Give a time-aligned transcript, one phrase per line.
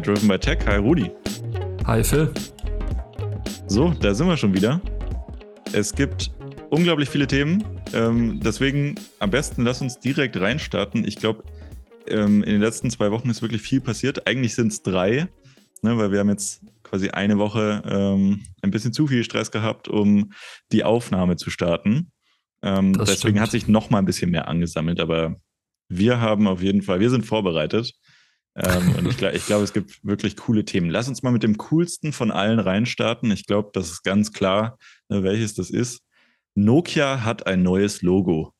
[0.00, 0.58] Driven by Tech.
[0.66, 1.10] Hi Rudi.
[1.86, 2.32] Hi Phil.
[3.66, 4.80] So, da sind wir schon wieder.
[5.72, 6.30] Es gibt
[6.70, 7.64] unglaublich viele Themen.
[7.92, 11.06] Ähm, deswegen am besten lass uns direkt reinstarten.
[11.06, 11.44] Ich glaube,
[12.08, 14.26] ähm, in den letzten zwei Wochen ist wirklich viel passiert.
[14.26, 15.28] Eigentlich sind es drei,
[15.82, 19.88] ne, weil wir haben jetzt quasi eine Woche ähm, ein bisschen zu viel Stress gehabt,
[19.88, 20.32] um
[20.72, 22.10] die Aufnahme zu starten.
[22.62, 23.40] Ähm, deswegen stimmt.
[23.40, 25.36] hat sich noch mal ein bisschen mehr angesammelt, aber
[25.88, 27.92] wir haben auf jeden Fall, wir sind vorbereitet.
[28.56, 30.90] Ähm, und ich glaube, glaub, es gibt wirklich coole Themen.
[30.90, 33.30] Lass uns mal mit dem coolsten von allen reinstarten.
[33.30, 34.78] Ich glaube, das ist ganz klar,
[35.08, 36.02] ne, welches das ist.
[36.54, 38.52] Nokia hat ein neues Logo.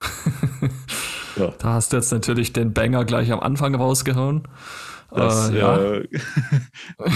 [1.36, 1.52] ja.
[1.58, 4.46] Da hast du jetzt natürlich den Banger gleich am Anfang rausgehauen.
[5.10, 5.94] Das, äh, ja.
[5.94, 6.08] Äh,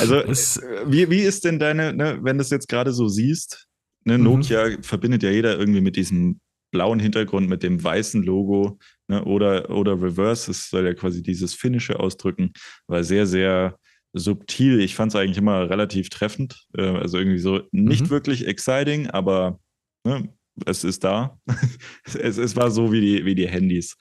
[0.00, 3.66] also, es, wie, wie ist denn deine, ne, wenn du es jetzt gerade so siehst,
[4.04, 4.24] ne, mhm.
[4.24, 6.40] Nokia verbindet ja jeder irgendwie mit diesem
[6.72, 11.54] blauen Hintergrund, mit dem weißen Logo ne, oder, oder Reverse, es soll ja quasi dieses
[11.54, 12.52] Finnische ausdrücken,
[12.88, 13.76] war sehr, sehr
[14.12, 14.80] subtil.
[14.80, 16.66] Ich fand es eigentlich immer relativ treffend.
[16.76, 18.10] Äh, also irgendwie so nicht mhm.
[18.10, 19.60] wirklich exciting, aber
[20.04, 20.28] ne,
[20.66, 21.38] es ist da.
[22.04, 23.96] es, es war so wie die, wie die Handys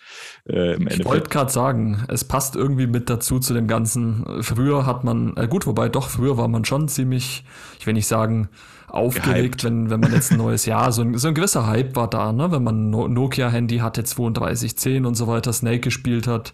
[0.50, 4.44] äh, Ich wollte gerade sagen, es passt irgendwie mit dazu zu dem Ganzen.
[4.44, 7.45] Früher hat man, äh, gut, wobei doch, früher war man schon ziemlich,
[7.80, 8.50] ich will nicht sagen,
[8.92, 12.09] aufgeregt, wenn, wenn man jetzt ein neues Jahr, so ein, so ein gewisser Hype war
[12.09, 12.52] da, ne?
[12.52, 16.53] wenn man ein Nokia-Handy hatte, 3210 und so weiter, Snake gespielt hat.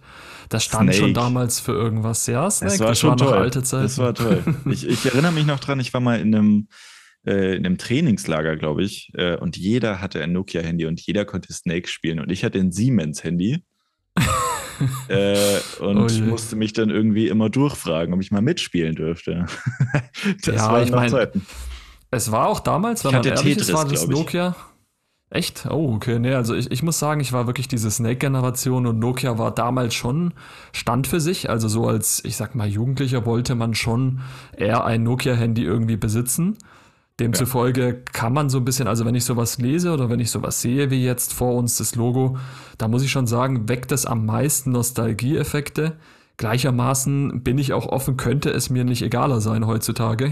[0.50, 0.98] Das stand Snake.
[0.98, 2.28] schon damals für irgendwas.
[2.28, 3.34] Ja, Snake, das war das schon war toll.
[3.34, 3.86] alte Zeit.
[3.86, 4.44] Das war toll.
[4.72, 6.68] ich, ich erinnere mich noch dran, ich war mal in einem
[7.26, 11.52] äh, in einem Trainingslager, glaube ich, äh, und jeder hatte ein Nokia-Handy und jeder konnte
[11.52, 13.64] Snake spielen und ich hatte ein Siemens-Handy.
[15.10, 19.46] äh, und oh musste mich dann irgendwie immer durchfragen, ob ich mal mitspielen dürfte.
[20.46, 21.32] das ja, war ich meine,
[22.12, 24.56] es war auch damals, wenn man ehrlich Tetris, ist, war das Nokia.
[25.30, 25.68] Echt?
[25.70, 26.20] Oh, okay.
[26.20, 29.94] Nee, also ich, ich muss sagen, ich war wirklich diese Snake-Generation und Nokia war damals
[29.94, 30.34] schon
[30.72, 31.50] Stand für sich.
[31.50, 34.22] Also so als, ich sag mal, Jugendlicher wollte man schon
[34.56, 36.58] eher ein Nokia-Handy irgendwie besitzen.
[37.20, 37.94] Demzufolge ja.
[38.14, 40.92] kann man so ein bisschen, also wenn ich sowas lese oder wenn ich sowas sehe
[40.92, 42.38] wie jetzt vor uns das Logo,
[42.78, 45.98] da muss ich schon sagen, weckt es am meisten Nostalgieeffekte.
[46.38, 50.32] Gleichermaßen bin ich auch offen, könnte es mir nicht egaler sein heutzutage,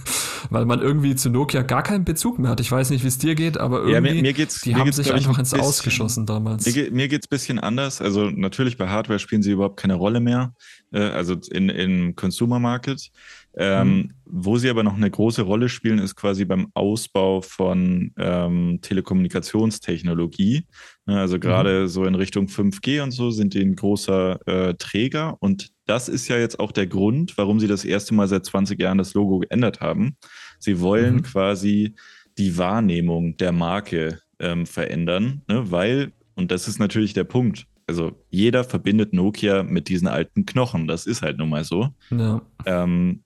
[0.50, 2.60] weil man irgendwie zu Nokia gar keinen Bezug mehr hat.
[2.60, 4.80] Ich weiß nicht, wie es dir geht, aber irgendwie, ja, mir, mir geht's, die mir
[4.80, 6.66] haben sich einfach ein ins bisschen, Ausgeschossen damals.
[6.66, 8.02] Mir, mir geht es ein bisschen anders.
[8.02, 10.52] Also natürlich bei Hardware spielen sie überhaupt keine Rolle mehr,
[10.92, 13.10] äh, also in, in Consumer Market.
[13.58, 14.10] Ähm, mhm.
[14.26, 20.66] Wo sie aber noch eine große Rolle spielen, ist quasi beim Ausbau von ähm, Telekommunikationstechnologie.
[21.06, 21.88] Ne, also gerade mhm.
[21.88, 25.36] so in Richtung 5G und so sind die ein großer äh, Träger.
[25.40, 28.78] Und das ist ja jetzt auch der Grund, warum sie das erste Mal seit 20
[28.80, 30.16] Jahren das Logo geändert haben.
[30.58, 31.22] Sie wollen mhm.
[31.22, 31.94] quasi
[32.36, 35.70] die Wahrnehmung der Marke ähm, verändern, ne?
[35.70, 40.88] weil, und das ist natürlich der Punkt, also jeder verbindet Nokia mit diesen alten Knochen.
[40.88, 41.88] Das ist halt nun mal so.
[42.10, 42.42] Ja.
[42.64, 43.22] Ähm,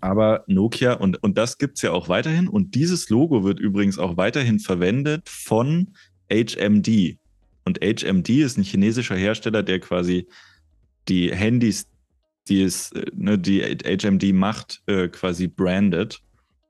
[0.00, 2.48] aber Nokia, und, und das gibt es ja auch weiterhin.
[2.48, 5.94] Und dieses Logo wird übrigens auch weiterhin verwendet von
[6.30, 7.18] HMD.
[7.64, 10.28] Und HMD ist ein chinesischer Hersteller, der quasi
[11.08, 11.86] die Handys,
[12.48, 16.20] die es, ne, die HMD macht, äh, quasi brandet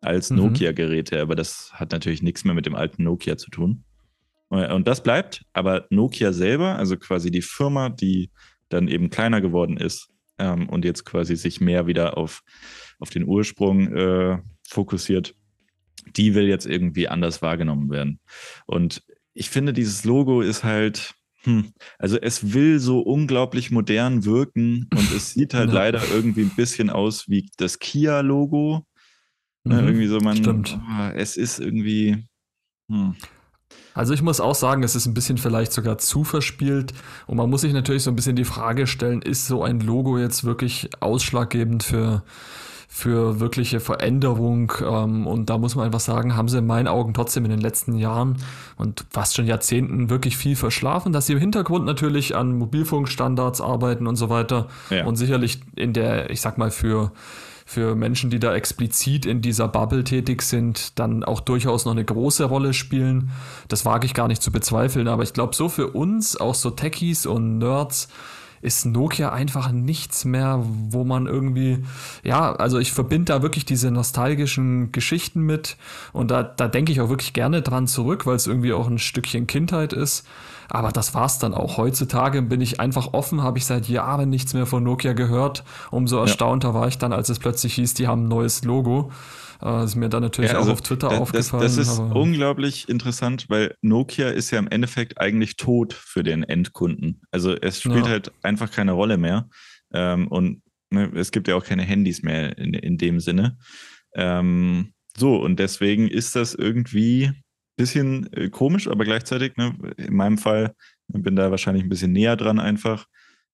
[0.00, 0.38] als mhm.
[0.38, 1.20] Nokia-Geräte.
[1.20, 3.84] Aber das hat natürlich nichts mehr mit dem alten Nokia zu tun.
[4.48, 8.30] Und das bleibt, aber Nokia selber, also quasi die Firma, die
[8.68, 10.08] dann eben kleiner geworden ist
[10.38, 12.42] ähm, und jetzt quasi sich mehr wieder auf
[12.98, 14.38] auf den Ursprung äh,
[14.68, 15.34] fokussiert,
[16.16, 18.20] die will jetzt irgendwie anders wahrgenommen werden.
[18.66, 19.02] Und
[19.34, 25.12] ich finde, dieses Logo ist halt, hm, also es will so unglaublich modern wirken und
[25.12, 25.74] es sieht halt ja.
[25.74, 28.86] leider irgendwie ein bisschen aus wie das Kia-Logo.
[29.64, 30.78] Ne, mhm, irgendwie so man, stimmt.
[30.88, 32.24] Oh, es ist irgendwie.
[32.88, 33.16] Hm.
[33.94, 36.92] Also ich muss auch sagen, es ist ein bisschen vielleicht sogar zu verspielt
[37.26, 40.18] und man muss sich natürlich so ein bisschen die Frage stellen, ist so ein Logo
[40.18, 42.22] jetzt wirklich ausschlaggebend für
[42.96, 44.72] für wirkliche Veränderung.
[44.82, 47.60] Ähm, und da muss man einfach sagen, haben sie in meinen Augen trotzdem in den
[47.60, 48.38] letzten Jahren
[48.78, 54.06] und fast schon Jahrzehnten wirklich viel verschlafen, dass sie im Hintergrund natürlich an Mobilfunkstandards arbeiten
[54.06, 54.68] und so weiter.
[54.88, 55.04] Ja.
[55.04, 57.12] Und sicherlich in der, ich sag mal, für
[57.68, 62.04] für Menschen, die da explizit in dieser Bubble tätig sind, dann auch durchaus noch eine
[62.04, 63.32] große Rolle spielen.
[63.66, 66.70] Das wage ich gar nicht zu bezweifeln, aber ich glaube, so für uns, auch so
[66.70, 68.08] Techies und Nerds,
[68.62, 71.84] ist Nokia einfach nichts mehr, wo man irgendwie,
[72.22, 75.76] ja, also ich verbinde da wirklich diese nostalgischen Geschichten mit
[76.12, 78.98] und da, da denke ich auch wirklich gerne dran zurück, weil es irgendwie auch ein
[78.98, 80.24] Stückchen Kindheit ist.
[80.68, 81.76] Aber das war's dann auch.
[81.76, 85.64] Heutzutage bin ich einfach offen, habe ich seit Jahren nichts mehr von Nokia gehört.
[85.90, 86.74] Umso erstaunter ja.
[86.74, 89.10] war ich dann, als es plötzlich hieß, die haben ein neues Logo.
[89.62, 91.62] Äh, ist mir dann natürlich ja, also auch auf Twitter das, aufgefallen.
[91.62, 96.42] Das, das ist unglaublich interessant, weil Nokia ist ja im Endeffekt eigentlich tot für den
[96.42, 97.22] Endkunden.
[97.30, 98.10] Also es spielt ja.
[98.12, 99.48] halt einfach keine Rolle mehr.
[99.92, 103.56] Ähm, und ne, es gibt ja auch keine Handys mehr in, in dem Sinne.
[104.14, 107.32] Ähm, so, und deswegen ist das irgendwie
[107.76, 110.74] bisschen äh, komisch, aber gleichzeitig, ne, in meinem Fall,
[111.08, 113.06] bin da wahrscheinlich ein bisschen näher dran einfach.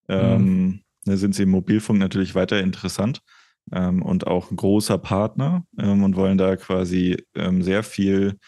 [0.08, 0.80] Ähm, mhm.
[1.04, 3.20] Da sind sie im Mobilfunk natürlich weiter interessant
[3.72, 8.38] ähm, und auch ein großer Partner ähm, und wollen da quasi ähm, sehr viel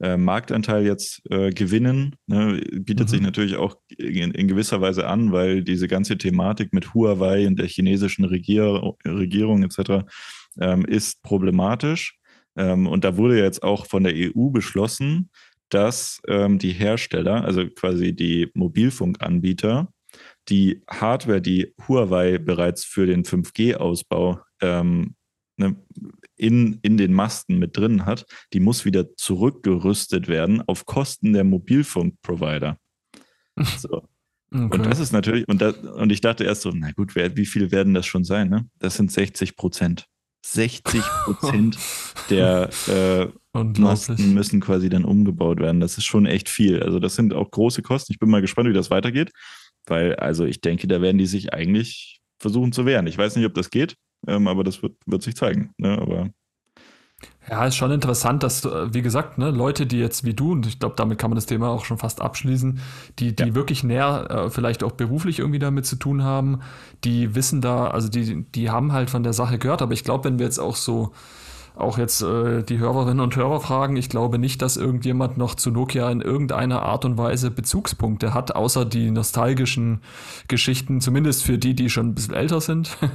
[0.00, 2.16] äh, Marktanteil jetzt äh, gewinnen.
[2.26, 2.60] Ne?
[2.72, 3.10] Bietet mhm.
[3.10, 7.58] sich natürlich auch in, in, gewisser Weise an, weil diese ganze Thematik mit Huawei und
[7.58, 10.04] der chinesischen Regier Regierung etc.
[10.60, 12.18] Ähm, ist problematisch.
[12.56, 15.30] Ähm, und da wurde jetzt auch von der EU beschlossen,
[15.68, 19.88] dass ähm, die Hersteller, also quasi die Mobilfunkanbieter,
[20.48, 25.16] die Hardware, die Huawei bereits für den 5G-Ausbau ähm,
[25.56, 25.76] ne,
[26.36, 31.44] in, in den Masten mit drin hat, die muss wieder zurückgerüstet werden auf Kosten der
[31.44, 32.78] Mobilfunkprovider.
[33.78, 34.02] So.
[34.52, 34.78] Okay.
[34.78, 37.46] Und das ist natürlich, und, das, und ich dachte erst so, na gut, wer, wie
[37.46, 38.50] viel werden das schon sein?
[38.50, 38.68] Ne?
[38.78, 40.06] Das sind 60 Prozent.
[40.44, 41.78] 60 Prozent
[42.28, 43.26] der äh,
[43.58, 45.80] Masten müssen quasi dann umgebaut werden.
[45.80, 46.82] Das ist schon echt viel.
[46.82, 48.12] Also das sind auch große Kosten.
[48.12, 49.30] Ich bin mal gespannt, wie das weitergeht,
[49.86, 53.06] weil also ich denke, da werden die sich eigentlich versuchen zu wehren.
[53.06, 53.96] Ich weiß nicht, ob das geht,
[54.26, 55.72] ähm, aber das wird, wird sich zeigen.
[55.78, 55.96] Ne?
[55.98, 56.30] Aber
[57.48, 60.78] ja, ist schon interessant, dass, wie gesagt, ne, Leute, die jetzt wie du, und ich
[60.78, 62.80] glaube, damit kann man das Thema auch schon fast abschließen,
[63.18, 63.54] die, die ja.
[63.54, 66.60] wirklich näher, äh, vielleicht auch beruflich irgendwie damit zu tun haben,
[67.04, 70.24] die wissen da, also die, die haben halt von der Sache gehört, aber ich glaube,
[70.24, 71.12] wenn wir jetzt auch so
[71.74, 75.72] auch jetzt äh, die Hörerinnen und Hörer fragen, ich glaube nicht, dass irgendjemand noch zu
[75.72, 80.00] Nokia in irgendeiner Art und Weise Bezugspunkte hat, außer die nostalgischen
[80.46, 82.96] Geschichten, zumindest für die, die schon ein bisschen älter sind.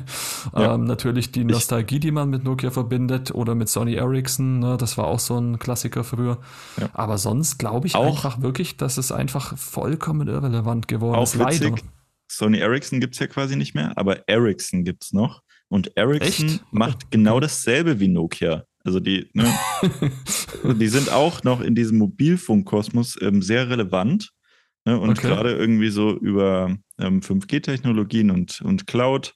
[0.55, 0.75] Ja.
[0.75, 4.97] ähm, natürlich die Nostalgie, die man mit Nokia verbindet oder mit Sony Ericsson, ne, das
[4.97, 6.39] war auch so ein Klassiker früher.
[6.79, 6.89] Ja.
[6.93, 11.35] Aber sonst glaube ich auch, einfach wirklich, dass es einfach vollkommen irrelevant geworden ist.
[11.35, 11.75] Leider.
[12.27, 15.41] Sony Ericsson gibt es ja quasi nicht mehr, aber Ericsson gibt es noch.
[15.69, 16.63] Und Ericsson Echt?
[16.71, 18.65] macht genau dasselbe wie Nokia.
[18.83, 19.45] Also die, ne,
[20.79, 24.31] die sind auch noch in diesem Mobilfunkkosmos ähm, sehr relevant.
[24.85, 25.27] Ne, und okay.
[25.27, 29.33] gerade irgendwie so über ähm, 5G-Technologien und, und Cloud,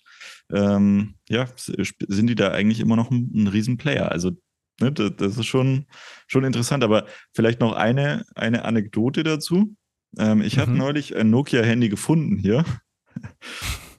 [0.51, 4.11] ähm, ja, sind die da eigentlich immer noch ein, ein Riesenplayer.
[4.11, 4.31] Also
[4.79, 5.85] ne, das, das, ist schon,
[6.27, 6.83] schon interessant.
[6.83, 9.75] Aber vielleicht noch eine, eine Anekdote dazu.
[10.17, 10.61] Ähm, ich mhm.
[10.61, 12.63] habe neulich ein Nokia-Handy gefunden hier.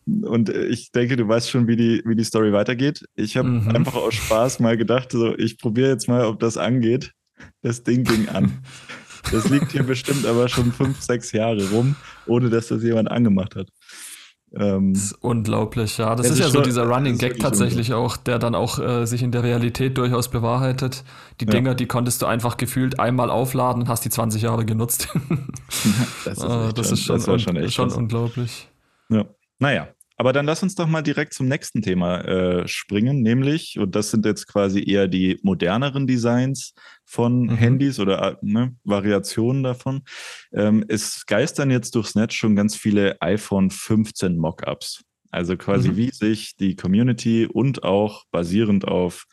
[0.06, 3.04] Und ich denke, du weißt schon, wie die, wie die Story weitergeht.
[3.14, 3.68] Ich habe mhm.
[3.68, 7.12] einfach aus Spaß mal gedacht, so, ich probiere jetzt mal, ob das angeht.
[7.62, 8.62] Das Ding ging an.
[9.32, 11.96] Das liegt hier bestimmt aber schon fünf, sechs Jahre rum,
[12.26, 13.68] ohne dass das jemand angemacht hat.
[14.56, 16.14] Ähm, das ist unglaublich, ja.
[16.14, 19.32] Das ist, ja so dieser Running Gag tatsächlich auch, der dann auch äh, sich in
[19.32, 21.02] der Realität durchaus bewahrheitet.
[21.40, 21.50] Die ja.
[21.50, 25.08] Dinger, die konntest du einfach gefühlt einmal aufladen und hast die 20 Jahre genutzt.
[26.24, 28.68] das ist, äh, das schon, ist schon, das schon, schon unglaublich.
[29.08, 29.24] Ja.
[29.58, 33.94] Naja, aber dann lass uns doch mal direkt zum nächsten Thema äh, springen, nämlich, und
[33.94, 36.74] das sind jetzt quasi eher die moderneren Designs
[37.04, 37.56] von mhm.
[37.56, 40.02] Handys oder äh, ne, Variationen davon.
[40.52, 45.02] Ähm, es geistern jetzt durchs Netz schon ganz viele iPhone 15 Mockups.
[45.30, 45.96] Also quasi, mhm.
[45.96, 49.24] wie sich die Community und auch basierend auf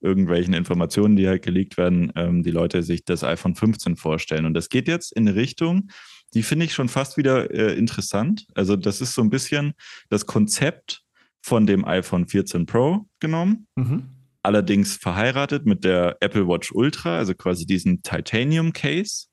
[0.00, 4.46] irgendwelchen Informationen, die halt geleakt werden, ähm, die Leute sich das iPhone 15 vorstellen.
[4.46, 5.88] Und das geht jetzt in Richtung,
[6.34, 8.46] die finde ich schon fast wieder äh, interessant.
[8.54, 9.74] Also das ist so ein bisschen
[10.08, 11.02] das Konzept
[11.40, 13.66] von dem iPhone 14 Pro genommen.
[13.76, 14.04] Mhm.
[14.42, 19.26] Allerdings verheiratet mit der Apple Watch Ultra, also quasi diesen Titanium Case.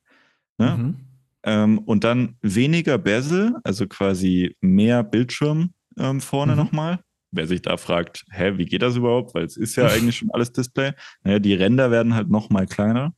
[0.58, 0.78] Ne?
[0.78, 0.96] Mhm.
[1.44, 6.58] Ähm, und dann weniger Bezel, also quasi mehr Bildschirm ähm, vorne mhm.
[6.58, 7.00] nochmal.
[7.32, 9.36] Wer sich da fragt, hä, wie geht das überhaupt?
[9.36, 10.94] Weil es ist ja eigentlich schon alles Display.
[11.24, 13.14] Naja, die Ränder werden halt nochmal kleiner.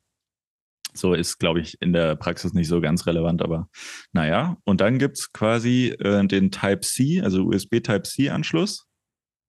[0.98, 3.70] So ist, glaube ich, in der Praxis nicht so ganz relevant, aber
[4.14, 4.58] naja.
[4.64, 8.86] Und dann gibt es quasi äh, den Type-C, also USB Type-C-Anschluss.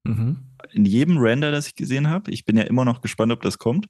[0.04, 0.44] Mhm.
[0.72, 2.30] In jedem Render, das ich gesehen habe.
[2.30, 3.86] Ich bin ja immer noch gespannt, ob das kommt.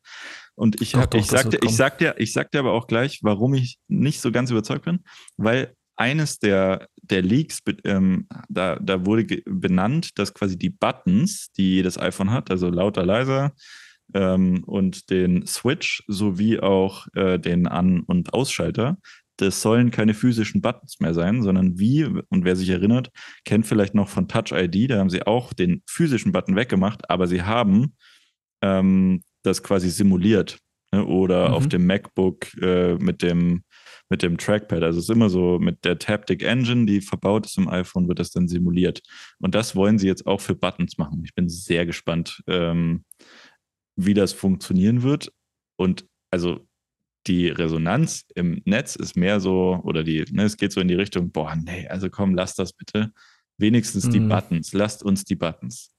[0.55, 3.21] Und ich, hab, doch, ich, sagte, ich, sag dir, ich sag dir aber auch gleich,
[3.23, 5.05] warum ich nicht so ganz überzeugt bin,
[5.37, 11.75] weil eines der, der Leaks, ähm, da, da wurde benannt, dass quasi die Buttons, die
[11.75, 13.53] jedes iPhone hat, also lauter, leiser,
[14.15, 18.99] ähm, und den Switch sowie auch äh, den An- und Ausschalter.
[19.37, 23.11] Das sollen keine physischen Buttons mehr sein, sondern wie, und wer sich erinnert,
[23.45, 27.29] kennt vielleicht noch von Touch ID, da haben sie auch den physischen Button weggemacht, aber
[27.29, 27.95] sie haben
[28.63, 30.59] ähm, das quasi simuliert.
[30.93, 31.05] Ne?
[31.05, 31.55] Oder mhm.
[31.55, 33.63] auf dem MacBook äh, mit dem
[34.11, 34.83] mit dem Trackpad.
[34.83, 38.19] Also es ist immer so mit der Taptic Engine, die verbaut ist im iPhone, wird
[38.19, 39.03] das dann simuliert.
[39.39, 41.23] Und das wollen sie jetzt auch für Buttons machen.
[41.25, 43.05] Ich bin sehr gespannt, ähm,
[43.99, 45.33] wie das funktionieren wird.
[45.77, 46.67] Und also
[47.27, 50.95] die Resonanz im Netz ist mehr so, oder die, ne, es geht so in die
[50.95, 53.13] Richtung, boah, nee, also komm, lass das bitte.
[53.59, 54.11] Wenigstens mhm.
[54.13, 54.73] die Buttons.
[54.73, 55.91] Lasst uns die Buttons.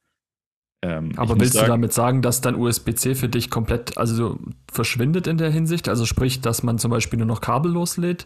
[0.81, 4.39] Ähm, Aber willst sagen, du damit sagen, dass dann USB-C für dich komplett also
[4.71, 5.89] verschwindet in der Hinsicht?
[5.89, 8.25] Also sprich, dass man zum Beispiel nur noch kabellos lädt?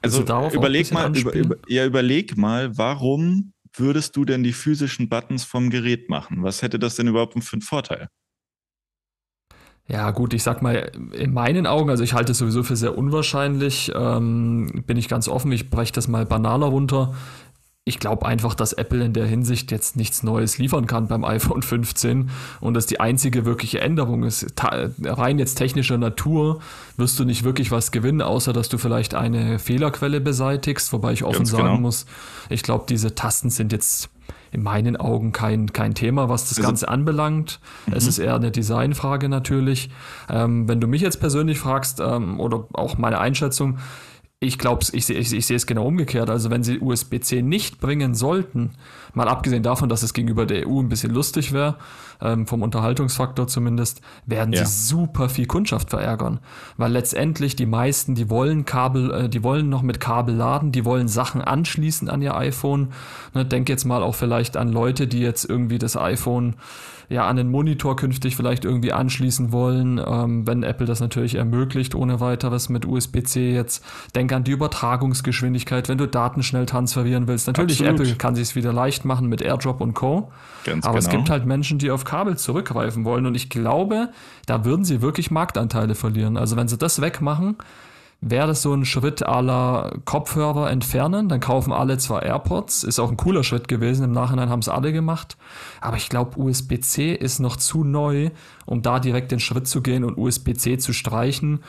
[0.00, 5.44] Also überleg mal, über, über, ja, überleg mal, warum würdest du denn die physischen Buttons
[5.44, 6.42] vom Gerät machen?
[6.42, 8.08] Was hätte das denn überhaupt für einen Vorteil?
[9.90, 12.96] Ja, gut, ich sag mal, in meinen Augen, also ich halte es sowieso für sehr
[12.96, 17.12] unwahrscheinlich, ähm, bin ich ganz offen, ich breche das mal banaler runter
[17.90, 21.62] ich glaube einfach, dass Apple in der Hinsicht jetzt nichts Neues liefern kann beim iPhone
[21.62, 22.30] 15
[22.60, 24.46] und dass die einzige wirkliche Änderung ist.
[25.02, 26.60] rein jetzt technischer Natur
[26.96, 31.24] wirst du nicht wirklich was gewinnen, außer dass du vielleicht eine Fehlerquelle beseitigst, wobei ich
[31.24, 31.80] offen Ganz sagen genau.
[31.80, 32.06] muss,
[32.48, 34.10] ich glaube, diese Tasten sind jetzt
[34.52, 37.60] in meinen Augen kein, kein Thema, was das Ganze anbelangt.
[37.86, 37.92] Mhm.
[37.94, 39.90] Es ist eher eine Designfrage natürlich.
[40.28, 43.78] Ähm, wenn du mich jetzt persönlich fragst ähm, oder auch meine Einschätzung,
[44.42, 46.30] ich glaube, ich, ich, ich sehe es genau umgekehrt.
[46.30, 48.70] Also wenn sie USB-C nicht bringen sollten,
[49.12, 51.76] mal abgesehen davon, dass es gegenüber der EU ein bisschen lustig wäre,
[52.22, 54.64] ähm, vom Unterhaltungsfaktor zumindest, werden ja.
[54.64, 56.40] sie super viel Kundschaft verärgern.
[56.78, 60.86] Weil letztendlich die meisten, die wollen Kabel, äh, die wollen noch mit Kabel laden, die
[60.86, 62.92] wollen Sachen anschließen an ihr iPhone.
[63.34, 66.54] Ne, denk jetzt mal auch vielleicht an Leute, die jetzt irgendwie das iPhone
[67.10, 71.96] ja an den Monitor künftig vielleicht irgendwie anschließen wollen, ähm, wenn Apple das natürlich ermöglicht,
[71.96, 73.84] ohne weiteres mit USB-C jetzt.
[74.14, 77.48] Denk an die Übertragungsgeschwindigkeit, wenn du Daten schnell transferieren willst.
[77.48, 78.00] Natürlich, Absolut.
[78.00, 80.30] Apple kann sich es wieder leicht machen mit AirDrop und Co.
[80.64, 81.08] Ganz aber genau.
[81.08, 84.10] es gibt halt Menschen, die auf Kabel zurückgreifen wollen und ich glaube,
[84.46, 86.36] da würden sie wirklich Marktanteile verlieren.
[86.36, 87.56] Also wenn sie das wegmachen,
[88.22, 91.28] wäre das so ein Schritt aller Kopfhörer entfernen.
[91.28, 94.04] Dann kaufen alle zwar AirPods, ist auch ein cooler Schritt gewesen.
[94.04, 95.38] Im Nachhinein haben es alle gemacht.
[95.80, 98.30] Aber ich glaube, USB-C ist noch zu neu,
[98.66, 101.60] um da direkt den Schritt zu gehen und USB-C zu streichen,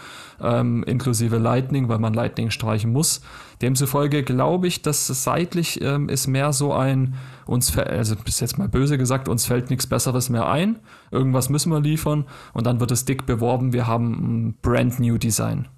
[0.42, 3.22] ähm, inklusive Lightning, weil man Lightning streichen muss.
[3.62, 7.16] Demzufolge glaube ich, dass seitlich ähm, ist mehr so ein,
[7.46, 10.80] uns, also bis jetzt mal böse gesagt, uns fällt nichts Besseres mehr ein.
[11.12, 15.18] Irgendwas müssen wir liefern und dann wird es dick beworben, wir haben ein Brand New
[15.18, 15.70] Design.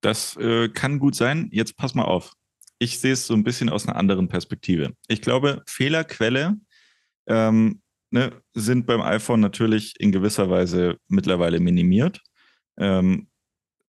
[0.00, 1.48] Das äh, kann gut sein.
[1.52, 2.32] Jetzt pass mal auf.
[2.78, 4.94] Ich sehe es so ein bisschen aus einer anderen Perspektive.
[5.08, 6.56] Ich glaube, Fehlerquelle
[7.26, 12.20] ähm, ne, sind beim iPhone natürlich in gewisser Weise mittlerweile minimiert.
[12.78, 13.28] Ähm,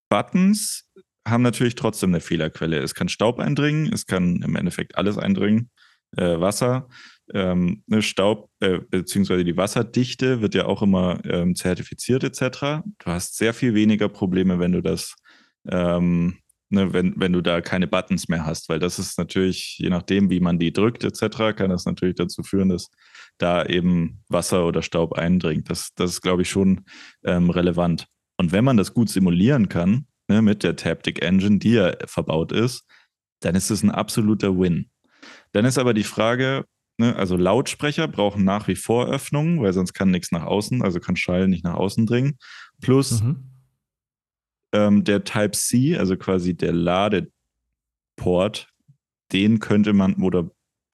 [0.09, 0.89] Buttons
[1.25, 2.79] haben natürlich trotzdem eine Fehlerquelle.
[2.79, 5.69] Es kann Staub eindringen, es kann im Endeffekt alles eindringen,
[6.17, 6.89] äh, Wasser.
[7.33, 12.83] Ähm, ne, Staub äh, beziehungsweise die Wasserdichte wird ja auch immer ähm, zertifiziert etc.
[12.97, 15.15] Du hast sehr viel weniger Probleme, wenn du das
[15.69, 16.37] ähm,
[16.71, 20.29] ne, wenn, wenn du da keine Buttons mehr hast, weil das ist natürlich, je nachdem,
[20.29, 22.89] wie man die drückt, etc., kann das natürlich dazu führen, dass
[23.37, 25.69] da eben Wasser oder Staub eindringt.
[25.69, 26.85] Das, das ist, glaube ich, schon
[27.23, 28.07] ähm, relevant.
[28.37, 32.51] Und wenn man das gut simulieren kann, ne, mit der Taptic Engine, die ja verbaut
[32.51, 32.85] ist,
[33.41, 34.89] dann ist es ein absoluter Win.
[35.51, 36.65] Dann ist aber die Frage,
[36.97, 40.99] ne, also Lautsprecher brauchen nach wie vor Öffnungen, weil sonst kann nichts nach außen, also
[40.99, 42.37] kann Schall nicht nach außen dringen.
[42.79, 43.50] Plus, mhm
[44.73, 48.67] ähm, der Type-C, also quasi der Ladeport,
[49.31, 50.49] den könnte man, oder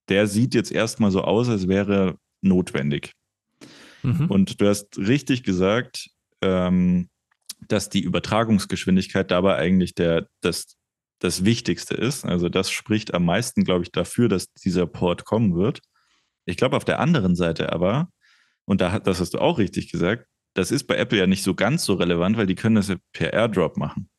[0.10, 3.14] der sieht jetzt erstmal so aus, als wäre notwendig.
[4.04, 4.28] Mhm.
[4.28, 6.10] Und du hast richtig gesagt,
[6.42, 7.10] ähm,
[7.68, 10.78] dass die Übertragungsgeschwindigkeit dabei eigentlich der, das,
[11.20, 12.26] das Wichtigste ist.
[12.26, 15.82] Also das spricht am meisten, glaube ich, dafür, dass dieser Port kommen wird.
[16.46, 18.10] Ich glaube auf der anderen Seite aber,
[18.66, 21.54] und da, das hast du auch richtig gesagt, das ist bei Apple ja nicht so
[21.54, 24.10] ganz so relevant, weil die können das ja per AirDrop machen.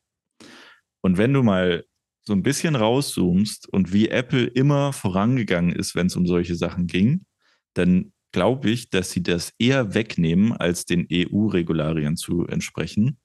[1.01, 1.83] Und wenn du mal
[2.25, 6.87] so ein bisschen rauszoomst und wie Apple immer vorangegangen ist, wenn es um solche Sachen
[6.87, 7.25] ging,
[7.73, 13.19] dann glaube ich, dass sie das eher wegnehmen, als den EU-Regularien zu entsprechen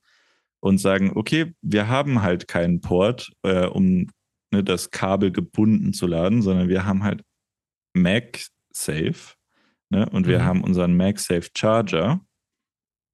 [0.60, 4.08] und sagen, okay, wir haben halt keinen Port, äh, um
[4.50, 7.22] ne, das Kabel gebunden zu laden, sondern wir haben halt
[7.92, 9.36] MagSafe
[9.90, 10.44] ne, und wir mhm.
[10.44, 12.23] haben unseren MagSafe Charger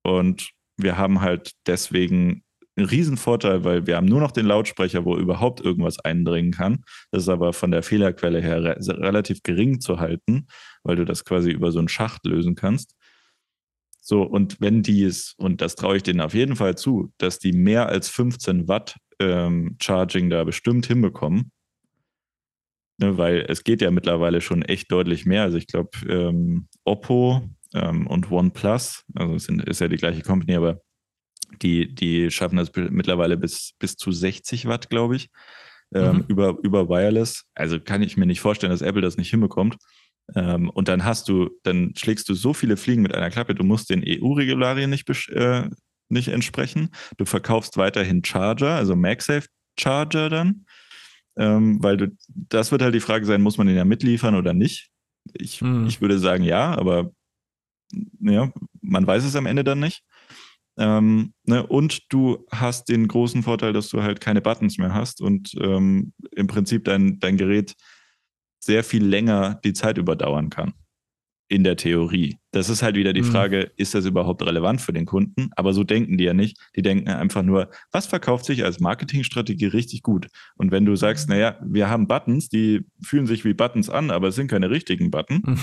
[0.03, 2.43] und wir haben halt deswegen
[2.77, 6.85] einen riesen Vorteil, weil wir haben nur noch den Lautsprecher, wo überhaupt irgendwas eindringen kann.
[7.11, 10.47] Das ist aber von der Fehlerquelle her re relativ gering zu halten,
[10.83, 12.95] weil du das quasi über so einen Schacht lösen kannst.
[14.01, 17.39] So, und wenn die es, und das traue ich denen auf jeden Fall zu, dass
[17.39, 21.53] die mehr als 15 Watt ähm, Charging da bestimmt hinbekommen,
[22.99, 25.43] ne, weil es geht ja mittlerweile schon echt deutlich mehr.
[25.43, 27.43] Also ich glaube, ähm, Oppo
[27.75, 30.81] ähm, und OnePlus, also es sind, ist ja die gleiche Company, aber
[31.63, 35.31] die, die schaffen das mittlerweile bis, bis zu 60 Watt, glaube ich,
[35.95, 36.25] ähm, mhm.
[36.29, 37.45] über, über Wireless.
[37.55, 39.77] Also kann ich mir nicht vorstellen, dass Apple das nicht hinbekommt.
[40.35, 43.65] Ähm, und dann hast du, dann schlägst du so viele Fliegen mit einer Klappe, du
[43.65, 45.69] musst den EU-Regularien nicht, äh,
[46.09, 46.91] nicht entsprechen.
[47.17, 49.49] Du verkaufst weiterhin Charger, also MagSafe
[49.79, 50.67] Charger dann.
[51.37, 54.53] ähm, weil du, das wird halt die Frage sein, muss man den ja mitliefern oder
[54.53, 54.91] nicht?
[55.35, 55.87] Ich, mhm.
[55.87, 57.13] ich würde sagen ja, aber
[58.21, 60.03] ja, man weiß es am Ende dann nicht.
[60.79, 65.21] Ähm, ne, und du hast den großen Vorteil, dass du halt keine Buttons mehr hast
[65.21, 67.75] und ähm, im Prinzip dein, dein Gerät
[68.61, 70.75] sehr viel länger die Zeit überdauern kann.
[71.49, 72.37] In der Theorie.
[72.53, 73.33] Das ist halt wieder die mhm.
[73.33, 75.51] Frage, ist das überhaupt relevant für den Kunden?
[75.57, 76.57] Aber so denken die ja nicht.
[76.77, 80.29] Die denken einfach nur, was verkauft sich als Marketingstrategie richtig gut?
[80.55, 84.29] Und wenn du sagst, naja, wir haben Buttons, die fühlen sich wie Buttons an, aber
[84.29, 85.59] es sind keine richtigen Buttons, mhm.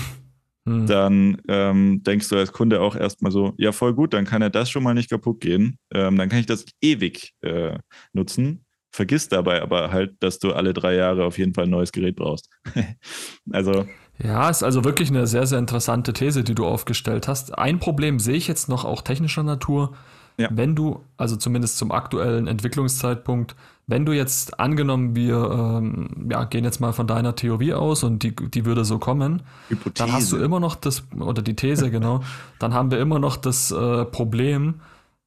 [0.86, 4.48] Dann ähm, denkst du als Kunde auch erstmal so, ja, voll gut, dann kann ja
[4.48, 5.78] das schon mal nicht kaputt gehen.
[5.92, 7.78] Ähm, dann kann ich das ewig äh,
[8.12, 11.92] nutzen vergisst dabei aber halt, dass du alle drei Jahre auf jeden Fall ein neues
[11.92, 12.48] Gerät brauchst.
[13.52, 13.86] also.
[14.20, 17.56] Ja, ist also wirklich eine sehr, sehr interessante These, die du aufgestellt hast.
[17.56, 19.94] Ein Problem sehe ich jetzt noch auch technischer Natur.
[20.38, 20.48] Ja.
[20.52, 23.56] Wenn du, also zumindest zum aktuellen Entwicklungszeitpunkt,
[23.88, 28.22] wenn du jetzt angenommen, wir ähm, ja, gehen jetzt mal von deiner Theorie aus und
[28.22, 29.94] die, die würde so kommen, Hypothese.
[29.94, 32.20] dann hast du immer noch das, oder die These, genau,
[32.58, 34.74] dann haben wir immer noch das äh, Problem,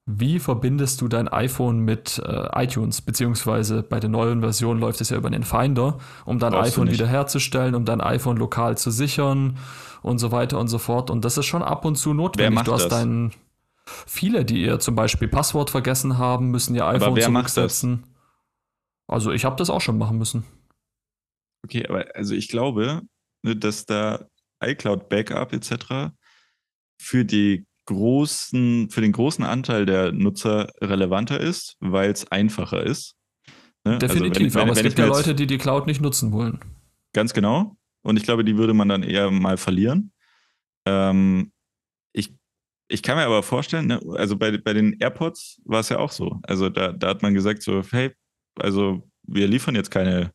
[0.05, 3.01] wie verbindest du dein iPhone mit äh, iTunes?
[3.01, 6.91] Beziehungsweise bei der neuen Version läuft es ja über den Finder, um dein Brauchst iPhone
[6.91, 9.57] wiederherzustellen, um dein iPhone lokal zu sichern
[10.01, 11.09] und so weiter und so fort.
[11.09, 12.49] Und das ist schon ab und zu notwendig.
[12.49, 12.99] Wer macht du hast das?
[12.99, 13.31] deinen
[14.07, 17.91] viele, die ihr zum Beispiel Passwort vergessen haben, müssen ihr iPhone aber wer zurücksetzen.
[17.91, 18.11] Macht das?
[19.07, 20.45] Also ich habe das auch schon machen müssen.
[21.63, 23.01] Okay, aber also ich glaube,
[23.43, 24.25] ne, dass da
[24.63, 26.13] iCloud Backup etc.
[26.99, 33.15] für die großen, für den großen Anteil der Nutzer relevanter ist, weil es einfacher ist.
[33.83, 33.93] Ne?
[33.93, 36.31] Also Definitiv, also wenn, aber wenn, es gibt ja Leute, die die Cloud nicht nutzen
[36.31, 36.59] wollen.
[37.13, 37.77] Ganz genau.
[38.03, 40.11] Und ich glaube, die würde man dann eher mal verlieren.
[40.85, 41.50] Ähm,
[42.91, 46.11] ich kann mir aber vorstellen, ne, also bei, bei den AirPods war es ja auch
[46.11, 46.39] so.
[46.43, 48.11] Also da, da hat man gesagt, so, hey,
[48.59, 50.31] also wir liefern jetzt keine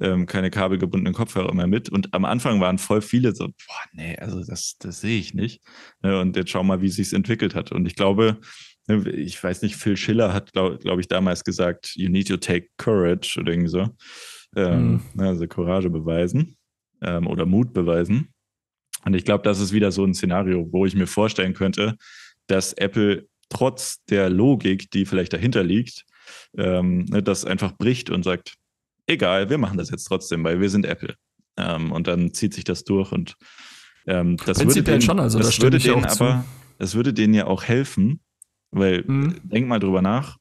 [0.00, 1.88] ähm, keine kabelgebundenen Kopfhörer mehr mit.
[1.88, 5.62] Und am Anfang waren voll viele so, boah, nee, also das, das sehe ich nicht.
[6.02, 7.72] Ne, und jetzt schau mal, wie sich entwickelt hat.
[7.72, 8.38] Und ich glaube,
[8.88, 12.36] ne, ich weiß nicht, Phil Schiller hat, glaube glaub ich, damals gesagt, you need to
[12.36, 13.88] take courage oder irgendwie so.
[14.56, 15.20] Ähm, mhm.
[15.20, 16.56] Also Courage beweisen
[17.02, 18.33] ähm, oder Mut beweisen.
[19.04, 21.96] Und ich glaube, das ist wieder so ein Szenario, wo ich mir vorstellen könnte,
[22.46, 26.04] dass Apple trotz der Logik, die vielleicht dahinter liegt,
[26.56, 28.54] ähm, ne, das einfach bricht und sagt,
[29.06, 31.14] egal, wir machen das jetzt trotzdem, weil wir sind Apple.
[31.56, 33.36] Ähm, und dann zieht sich das durch und
[34.06, 36.44] ähm, das würde denen, schon, also das, würde denen aber,
[36.78, 38.20] das würde denen ja auch helfen,
[38.70, 39.40] weil mhm.
[39.44, 40.36] denk mal drüber nach,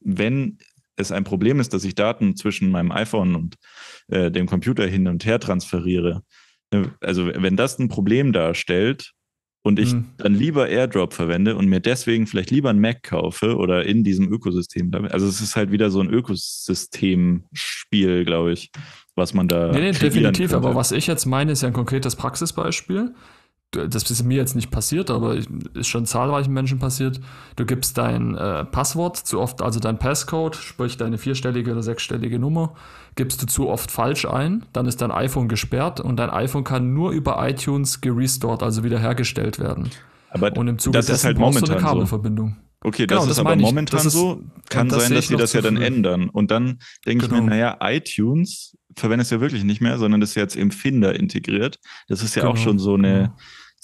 [0.00, 0.58] wenn
[0.96, 3.56] es ein Problem ist, dass ich Daten zwischen meinem iPhone und
[4.08, 6.22] äh, dem Computer hin und her transferiere,
[7.00, 9.12] also wenn das ein Problem darstellt,
[9.66, 10.12] und ich mhm.
[10.18, 14.32] dann lieber AirDrop verwende und mir deswegen vielleicht lieber ein Mac kaufe oder in diesem
[14.32, 15.12] Ökosystem bleibe.
[15.12, 18.70] Also es ist halt wieder so ein Ökosystemspiel, glaube ich,
[19.16, 19.72] was man da.
[19.72, 23.12] Nee, nee definitiv, aber was ich jetzt meine, ist ja ein konkretes Praxisbeispiel
[23.76, 27.20] das ist mir jetzt nicht passiert, aber ist schon zahlreichen Menschen passiert.
[27.56, 32.38] Du gibst dein äh, Passwort zu oft, also dein Passcode, sprich deine vierstellige oder sechsstellige
[32.38, 32.74] Nummer,
[33.14, 36.94] gibst du zu oft falsch ein, dann ist dein iPhone gesperrt und dein iPhone kann
[36.94, 39.90] nur über iTunes gerestored, also wiederhergestellt werden.
[40.30, 42.50] Aber und im Zuge das ist halt momentan eine Kabelverbindung.
[42.50, 42.66] So.
[42.88, 44.42] Okay, das genau, ist das aber momentan das ist, so.
[44.68, 46.28] Kann sein, dass sie das ja dann ändern.
[46.28, 47.38] Und dann denke genau.
[47.38, 47.50] ich mir, genau.
[47.50, 51.78] naja, iTunes verwendest du ja wirklich nicht mehr, sondern das ist jetzt im Finder integriert.
[52.08, 52.52] Das ist ja genau.
[52.52, 53.36] auch schon so eine, genau.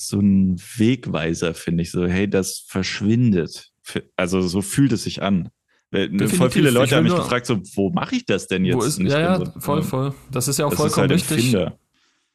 [0.09, 1.91] So ein Wegweiser, finde ich.
[1.91, 3.71] So, hey, das verschwindet.
[4.17, 5.51] Also so fühlt es sich an.
[5.93, 6.39] Definitiv.
[6.39, 8.77] Voll viele Leute haben mich gefragt, so, wo mache ich das denn jetzt?
[8.77, 10.15] Wo ist, ja, ja, so, voll, voll.
[10.31, 11.57] Das ist ja auch das vollkommen halt richtig.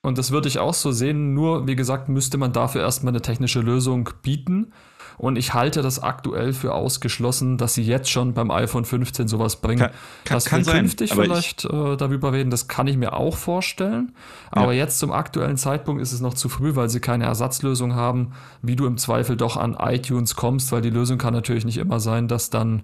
[0.04, 1.34] Und das würde ich auch so sehen.
[1.34, 4.74] Nur, wie gesagt, müsste man dafür erstmal eine technische Lösung bieten.
[5.18, 9.56] Und ich halte das aktuell für ausgeschlossen, dass sie jetzt schon beim iPhone 15 sowas
[9.56, 9.80] bringen.
[9.80, 9.92] Kann,
[10.24, 13.14] kann, dass kann wir sein, künftig vielleicht ich, äh, darüber reden, das kann ich mir
[13.14, 14.14] auch vorstellen.
[14.52, 14.84] Aber ja.
[14.84, 18.76] jetzt zum aktuellen Zeitpunkt ist es noch zu früh, weil sie keine Ersatzlösung haben, wie
[18.76, 22.28] du im Zweifel doch an iTunes kommst, weil die Lösung kann natürlich nicht immer sein,
[22.28, 22.84] dass dann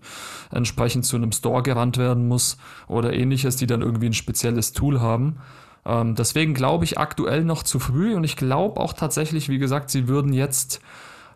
[0.50, 5.02] entsprechend zu einem Store gerannt werden muss oder ähnliches, die dann irgendwie ein spezielles Tool
[5.02, 5.38] haben.
[5.86, 9.92] Ähm, deswegen glaube ich aktuell noch zu früh und ich glaube auch tatsächlich, wie gesagt,
[9.92, 10.82] sie würden jetzt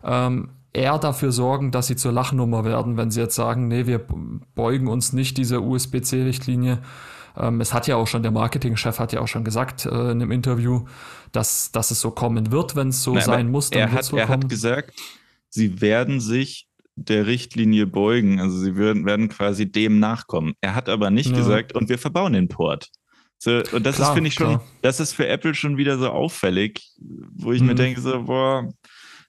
[0.02, 4.00] ähm, eher dafür sorgen, dass sie zur Lachnummer werden, wenn sie jetzt sagen, nee, wir
[4.54, 6.78] beugen uns nicht dieser USB-C-Richtlinie.
[7.36, 10.22] Ähm, es hat ja auch schon, der Marketingchef hat ja auch schon gesagt äh, in
[10.22, 10.84] einem Interview,
[11.32, 13.70] dass, dass es so kommen wird, wenn es so Nein, sein muss.
[13.70, 14.94] Dann er hat, so er hat gesagt,
[15.48, 18.40] sie werden sich der Richtlinie beugen.
[18.40, 20.54] Also sie werden, werden quasi dem nachkommen.
[20.60, 21.36] Er hat aber nicht ja.
[21.36, 22.88] gesagt, und wir verbauen den Port.
[23.40, 24.64] So, und das klar, ist, finde ich, schon, klar.
[24.82, 26.82] das ist für Apple schon wieder so auffällig,
[27.34, 27.68] wo ich mhm.
[27.68, 28.68] mir denke, so, boah,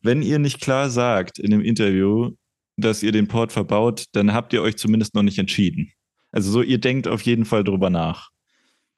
[0.01, 2.31] wenn ihr nicht klar sagt in dem Interview,
[2.77, 5.91] dass ihr den Port verbaut, dann habt ihr euch zumindest noch nicht entschieden.
[6.31, 8.29] Also so, ihr denkt auf jeden Fall drüber nach.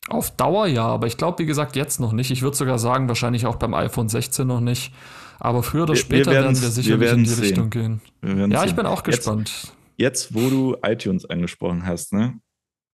[0.08, 2.32] Auf Dauer ja, aber ich glaube, wie gesagt, jetzt noch nicht.
[2.32, 4.94] Ich würde sogar sagen, wahrscheinlich auch beim iPhone 16 noch nicht.
[5.40, 7.44] Aber früher oder später wir werden wir sicherlich wir in die sehen.
[7.44, 8.02] Richtung gehen.
[8.24, 9.50] Ja, ich bin auch gespannt.
[9.50, 12.40] Jetzt, jetzt, wo du iTunes angesprochen hast, ne,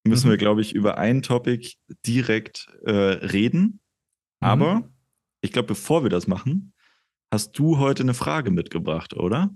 [0.06, 0.32] müssen mhm.
[0.32, 1.74] wir, glaube ich, über ein Topic
[2.06, 3.80] direkt äh, reden.
[4.40, 4.48] Mhm.
[4.48, 4.88] Aber
[5.40, 6.72] ich glaube, bevor wir das machen,
[7.32, 9.50] hast du heute eine Frage mitgebracht, oder?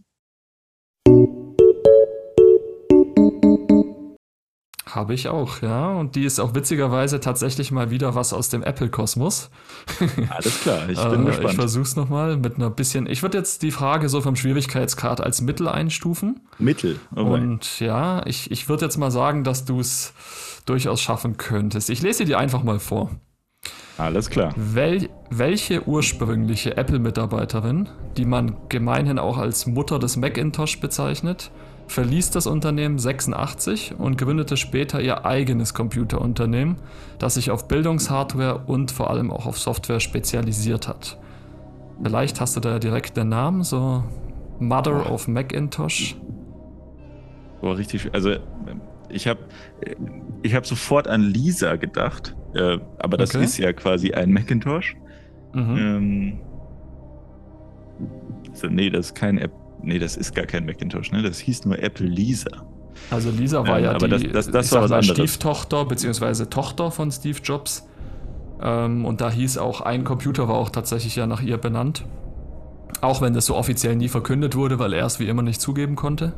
[4.94, 5.90] Habe ich auch, ja.
[5.92, 9.50] Und die ist auch witzigerweise tatsächlich mal wieder was aus dem Apple-Kosmos.
[10.28, 11.50] Alles klar, ich bin äh, gespannt.
[11.50, 13.06] Ich versuch's nochmal mit einer bisschen.
[13.06, 16.40] Ich würde jetzt die Frage so vom Schwierigkeitsgrad als Mittel einstufen.
[16.58, 17.22] Mittel, okay.
[17.22, 20.12] Und ja, ich, ich würde jetzt mal sagen, dass du es
[20.66, 21.88] durchaus schaffen könntest.
[21.88, 23.10] Ich lese dir einfach mal vor.
[23.98, 24.52] Alles klar.
[24.56, 31.50] Wel welche ursprüngliche Apple-Mitarbeiterin, die man gemeinhin auch als Mutter des Macintosh bezeichnet,
[31.86, 36.76] verließ das Unternehmen 86 und gründete später ihr eigenes Computerunternehmen,
[37.18, 41.18] das sich auf Bildungshardware und vor allem auch auf Software spezialisiert hat.
[42.02, 44.02] Vielleicht hast du da direkt den Namen, so
[44.58, 46.16] Mother of Macintosh.
[47.60, 48.12] Boah, richtig.
[48.12, 48.36] Also
[49.08, 49.40] ich habe
[50.42, 53.44] ich hab sofort an Lisa gedacht, äh, aber das okay.
[53.44, 54.96] ist ja quasi ein Macintosh.
[55.52, 55.76] Mhm.
[55.76, 56.40] Ähm,
[58.50, 59.52] also, nee, das ist kein App.
[59.82, 61.22] Nee, das ist gar kein Macintosh, ne?
[61.22, 62.50] Das hieß nur Apple Lisa.
[63.10, 66.46] Also Lisa war ähm, ja die das, das, das war was Stieftochter bzw.
[66.46, 67.88] Tochter von Steve Jobs.
[68.60, 72.04] Ähm, und da hieß auch, ein Computer war auch tatsächlich ja nach ihr benannt.
[73.00, 75.96] Auch wenn das so offiziell nie verkündet wurde, weil er es wie immer nicht zugeben
[75.96, 76.34] konnte.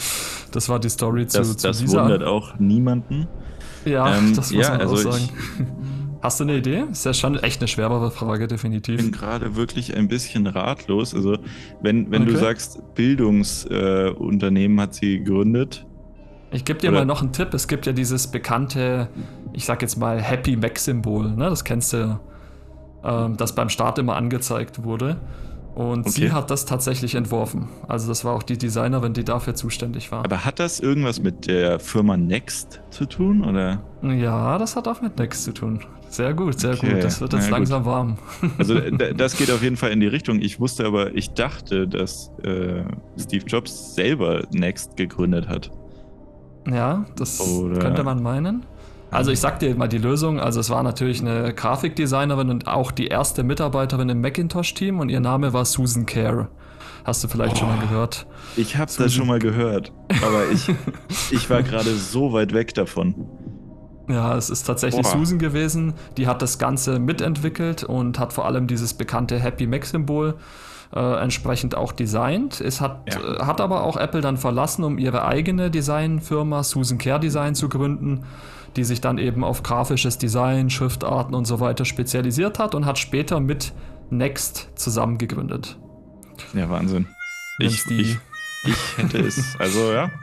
[0.52, 1.98] das war die Story zu, das, zu das Lisa.
[1.98, 3.28] Das wundert auch niemanden.
[3.84, 5.28] Ja, ähm, das muss ja, man also auch sagen.
[6.22, 6.84] Hast du eine Idee?
[6.90, 9.00] Ist ja schon echt eine schwerere Frage, definitiv.
[9.00, 11.16] Ich bin gerade wirklich ein bisschen ratlos.
[11.16, 11.38] Also,
[11.80, 12.32] wenn, wenn okay.
[12.32, 15.84] du sagst, Bildungsunternehmen äh, hat sie gegründet.
[16.52, 17.00] Ich gebe dir oder?
[17.00, 17.52] mal noch einen Tipp.
[17.54, 19.08] Es gibt ja dieses bekannte,
[19.52, 21.32] ich sag jetzt mal, Happy Mac-Symbol.
[21.32, 21.50] Ne?
[21.50, 22.20] Das kennst du,
[23.02, 25.16] ähm, das beim Start immer angezeigt wurde.
[25.74, 26.10] Und okay.
[26.10, 27.68] sie hat das tatsächlich entworfen.
[27.88, 30.24] Also das war auch die Designerin, die dafür zuständig war.
[30.24, 33.82] Aber hat das irgendwas mit der Firma Next zu tun, oder?
[34.02, 35.80] Ja, das hat auch mit Next zu tun.
[36.10, 36.92] Sehr gut, sehr okay.
[36.92, 37.04] gut.
[37.04, 37.92] Das wird jetzt ja, langsam gut.
[37.92, 38.18] warm.
[38.58, 40.40] Also das geht auf jeden Fall in die Richtung.
[40.40, 42.84] Ich wusste aber, ich dachte, dass äh,
[43.18, 45.70] Steve Jobs selber Next gegründet hat.
[46.70, 47.78] Ja, das oder?
[47.78, 48.66] könnte man meinen.
[49.12, 50.40] Also ich sag dir mal die Lösung.
[50.40, 55.20] Also es war natürlich eine Grafikdesignerin und auch die erste Mitarbeiterin im Macintosh-Team und ihr
[55.20, 56.48] Name war Susan Kerr.
[57.04, 58.26] Hast du vielleicht oh, schon mal gehört?
[58.56, 59.92] Ich habe das schon mal gehört,
[60.24, 60.68] aber ich,
[61.30, 63.14] ich war gerade so weit weg davon.
[64.08, 65.18] Ja, es ist tatsächlich Boah.
[65.18, 65.94] Susan gewesen.
[66.16, 70.36] Die hat das Ganze mitentwickelt und hat vor allem dieses bekannte Happy Mac-Symbol
[70.94, 72.60] äh, entsprechend auch designt.
[72.60, 73.20] Es hat, ja.
[73.20, 77.68] äh, hat aber auch Apple dann verlassen, um ihre eigene Designfirma Susan Care Design zu
[77.68, 78.24] gründen
[78.76, 82.98] die sich dann eben auf grafisches Design, Schriftarten und so weiter spezialisiert hat und hat
[82.98, 83.72] später mit
[84.10, 85.78] Next zusammen gegründet.
[86.54, 87.06] Ja, Wahnsinn.
[87.58, 88.18] Ich, ich,
[88.64, 89.56] ich, hätte es.
[89.58, 90.10] Also ja.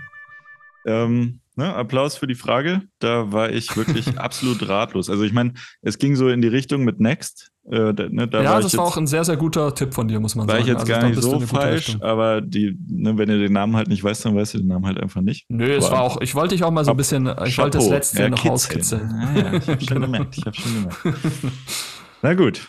[0.85, 2.81] Ähm, ne, Applaus für die Frage.
[2.99, 5.09] Da war ich wirklich absolut ratlos.
[5.09, 7.51] Also ich meine, es ging so in die Richtung mit Next.
[7.69, 10.19] Äh, ne, da ja, war das war auch ein sehr, sehr guter Tipp von dir,
[10.19, 10.67] muss man war sagen.
[10.67, 13.75] War ich jetzt also, gar nicht so falsch, aber die, ne, wenn du den Namen
[13.75, 15.45] halt nicht weißt, dann weißt du den Namen halt einfach nicht.
[15.49, 17.89] Nö, es war auch, ich wollte dich auch mal so ein bisschen, ich wollte das
[17.89, 19.11] letzte ja, noch rauskitzeln.
[19.11, 20.97] Ah, ja, ich hab schon gemerkt, ich schon gemerkt.
[22.23, 22.67] Na gut,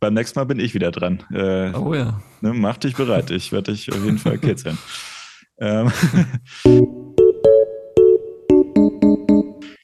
[0.00, 1.22] beim nächsten Mal bin ich wieder dran.
[1.32, 2.20] Äh, oh ja.
[2.40, 4.78] Ne, mach dich bereit, ich werde dich auf jeden Fall kitzeln.
[5.60, 5.92] ähm,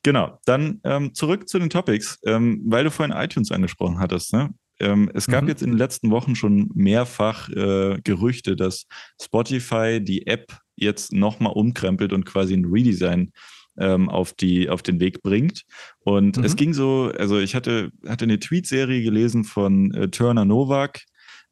[0.04, 4.34] Genau, dann ähm, zurück zu den Topics, ähm, weil du vorhin iTunes angesprochen hattest.
[4.34, 4.50] Ne?
[4.78, 5.48] Ähm, es gab mhm.
[5.48, 8.86] jetzt in den letzten Wochen schon mehrfach äh, Gerüchte, dass
[9.20, 13.32] Spotify die App jetzt nochmal umkrempelt und quasi ein Redesign
[13.78, 15.64] ähm, auf, die, auf den Weg bringt.
[16.00, 16.44] Und mhm.
[16.44, 21.02] es ging so, also ich hatte, hatte eine Tweetserie gelesen von äh, Turner Novak,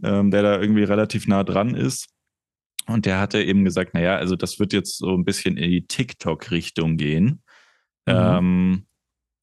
[0.02, 2.08] ähm, der da irgendwie relativ nah dran ist.
[2.86, 5.86] Und der hatte eben gesagt, naja, also das wird jetzt so ein bisschen in die
[5.86, 7.42] TikTok-Richtung gehen.
[8.06, 8.14] Mhm.
[8.14, 8.86] Ähm,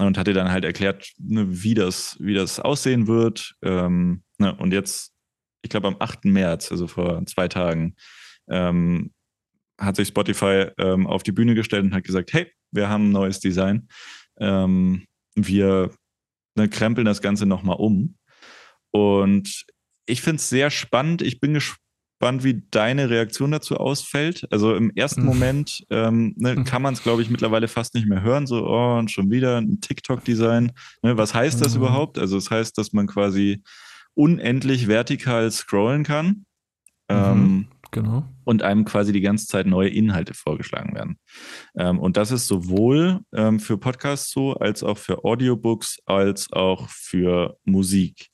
[0.01, 3.55] und hat dir dann halt erklärt, ne, wie, das, wie das aussehen wird.
[3.61, 5.13] Ähm, ne, und jetzt,
[5.61, 6.25] ich glaube am 8.
[6.25, 7.95] März, also vor zwei Tagen,
[8.49, 9.11] ähm,
[9.77, 13.11] hat sich Spotify ähm, auf die Bühne gestellt und hat gesagt, hey, wir haben ein
[13.11, 13.89] neues Design.
[14.39, 15.91] Ähm, wir
[16.55, 18.17] ne, krempeln das Ganze nochmal um.
[18.91, 19.65] Und
[20.05, 21.21] ich finde es sehr spannend.
[21.21, 21.88] Ich bin gespannt
[22.19, 24.45] gespannt, wie deine Reaktion dazu ausfällt.
[24.51, 25.27] Also im ersten mhm.
[25.27, 26.63] Moment ähm, ne, mhm.
[26.65, 28.45] kann man es, glaube ich, mittlerweile fast nicht mehr hören.
[28.45, 30.73] So, oh, und schon wieder ein TikTok-Design.
[31.01, 31.83] Ne, was heißt das mhm.
[31.83, 32.19] überhaupt?
[32.19, 33.63] Also es das heißt, dass man quasi
[34.15, 36.27] unendlich vertikal scrollen kann.
[36.27, 36.45] Mhm.
[37.09, 38.23] Ähm, Genau.
[38.43, 41.17] Und einem quasi die ganze Zeit neue Inhalte vorgeschlagen werden.
[41.75, 46.87] Ähm, und das ist sowohl ähm, für Podcasts so, als auch für Audiobooks, als auch
[46.89, 48.27] für Musik.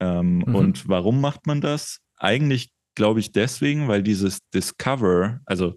[0.00, 0.52] Ähm, mhm.
[0.52, 2.00] Und warum macht man das?
[2.16, 5.74] Eigentlich glaube ich deswegen, weil dieses Discover, also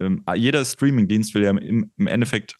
[0.00, 2.56] ähm, jeder Streamingdienst will ja im, im, Endeffekt,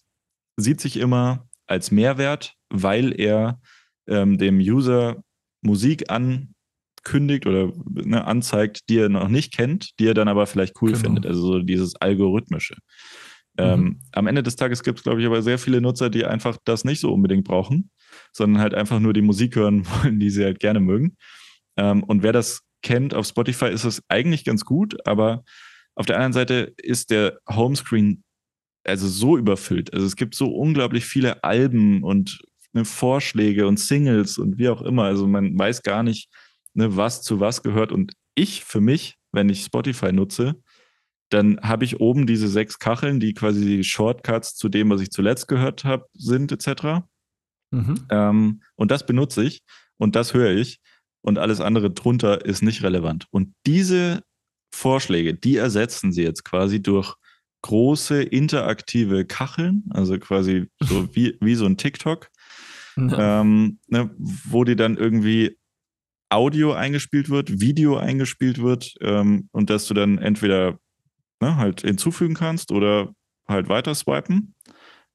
[0.56, 3.60] sieht sich immer als Mehrwert, weil er
[4.08, 5.22] ähm, dem User
[5.62, 10.80] Musik ankündigt oder ne, anzeigt, die er noch nicht kennt, die er dann aber vielleicht
[10.80, 11.02] cool genau.
[11.02, 11.26] findet.
[11.26, 12.76] Also so dieses Algorithmische.
[13.56, 14.00] Ähm, mhm.
[14.12, 16.84] am Ende des Tages gibt es, glaube ich, aber sehr viele Nutzer, die einfach das
[16.84, 17.90] nicht so unbedingt brauchen,
[18.32, 21.16] sondern halt einfach nur die Musik hören wollen, die sie halt gerne mögen.
[21.76, 25.42] Ähm, und wer das kennt auf Spotify, ist es eigentlich ganz gut, aber
[25.96, 28.22] auf der anderen Seite ist der Homescreen
[28.84, 29.92] also so überfüllt.
[29.92, 32.40] Also es gibt so unglaublich viele Alben und
[32.72, 35.04] ne, Vorschläge und Singles und wie auch immer.
[35.04, 36.28] Also man weiß gar nicht,
[36.74, 37.92] ne, was zu was gehört.
[37.92, 40.56] Und ich für mich, wenn ich Spotify nutze,
[41.30, 45.10] dann habe ich oben diese sechs Kacheln, die quasi die Shortcuts zu dem, was ich
[45.10, 47.06] zuletzt gehört habe, sind, etc.
[47.70, 48.06] Mhm.
[48.10, 49.62] Ähm, und das benutze ich
[49.96, 50.80] und das höre ich
[51.24, 53.26] und alles andere drunter ist nicht relevant.
[53.30, 54.22] Und diese
[54.74, 57.14] Vorschläge, die ersetzen sie jetzt quasi durch
[57.62, 62.28] große interaktive Kacheln, also quasi so wie, wie so ein TikTok,
[62.96, 63.40] ja.
[63.40, 65.56] ähm, ne, wo die dann irgendwie
[66.28, 70.78] Audio eingespielt wird, Video eingespielt wird ähm, und dass du dann entweder
[71.40, 73.14] ne, halt hinzufügen kannst oder
[73.48, 74.54] halt weiter swipen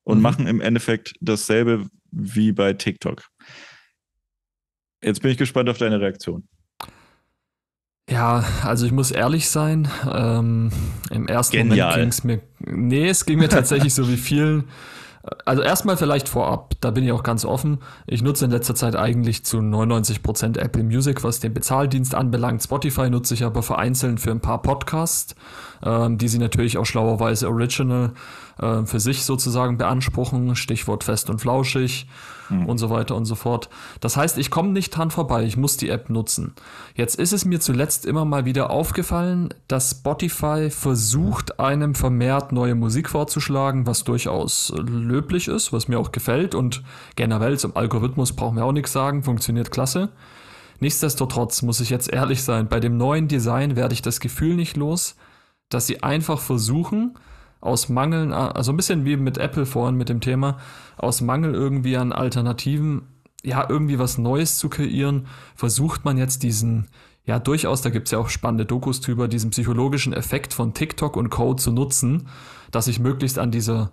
[0.03, 0.23] und mhm.
[0.23, 3.27] machen im Endeffekt dasselbe wie bei TikTok.
[5.03, 6.47] Jetzt bin ich gespannt auf deine Reaktion.
[8.09, 10.71] Ja, also ich muss ehrlich sein, ähm,
[11.11, 11.91] im ersten Genial.
[11.91, 14.67] Moment ging es mir, nee, es ging mir tatsächlich so wie vielen,
[15.45, 17.79] also erstmal vielleicht vorab, da bin ich auch ganz offen.
[18.07, 22.63] Ich nutze in letzter Zeit eigentlich zu 99% Apple Music, was den Bezahldienst anbelangt.
[22.63, 25.35] Spotify nutze ich aber vereinzelt für ein paar Podcasts,
[25.83, 28.11] ähm, die sie natürlich auch schlauerweise original
[28.59, 30.55] äh, für sich sozusagen beanspruchen.
[30.55, 32.07] Stichwort fest und flauschig
[32.49, 32.65] mhm.
[32.65, 33.69] und so weiter und so fort.
[33.99, 36.53] Das heißt, ich komme nicht dran vorbei, ich muss die App nutzen.
[36.95, 42.75] Jetzt ist es mir zuletzt immer mal wieder aufgefallen, dass Spotify versucht, einem vermehrt neue
[42.75, 46.83] Musik vorzuschlagen, was durchaus löblich ist, was mir auch gefällt und
[47.15, 50.09] generell zum Algorithmus brauchen wir auch nichts sagen, funktioniert klasse.
[50.81, 54.77] Nichtsdestotrotz muss ich jetzt ehrlich sein, bei dem neuen Design werde ich das Gefühl nicht
[54.77, 55.15] los,
[55.69, 57.15] dass sie einfach versuchen,
[57.61, 60.57] aus Mangel, also ein bisschen wie mit Apple vorhin mit dem Thema,
[60.97, 63.03] aus Mangel irgendwie an Alternativen,
[63.43, 66.87] ja, irgendwie was Neues zu kreieren, versucht man jetzt diesen,
[67.25, 71.15] ja, durchaus, da gibt es ja auch spannende Dokus drüber, diesen psychologischen Effekt von TikTok
[71.15, 72.27] und Code zu nutzen,
[72.71, 73.91] dass ich möglichst an dieser,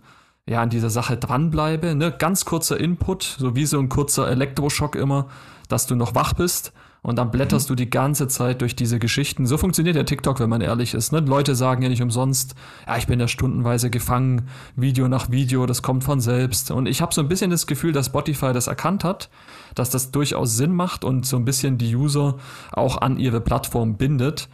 [0.49, 1.95] ja, an dieser Sache dranbleibe.
[1.95, 2.13] Ne?
[2.13, 5.27] Ganz kurzer Input, so wie so ein kurzer Elektroschock immer,
[5.69, 6.73] dass du noch wach bist
[7.07, 7.69] und dann blätterst mhm.
[7.69, 9.47] du die ganze Zeit durch diese Geschichten.
[9.47, 11.13] So funktioniert der TikTok, wenn man ehrlich ist.
[11.13, 11.21] Ne?
[11.21, 15.83] Leute sagen ja nicht umsonst, ja, ich bin da stundenweise gefangen, Video nach Video, das
[15.83, 16.73] kommt von selbst.
[16.73, 19.31] Und ich habe so ein bisschen das Gefühl, dass Spotify das erkannt hat,
[19.77, 22.39] dass das durchaus Sinn macht und so ein bisschen die User
[22.73, 24.49] auch an ihre Plattform bindet.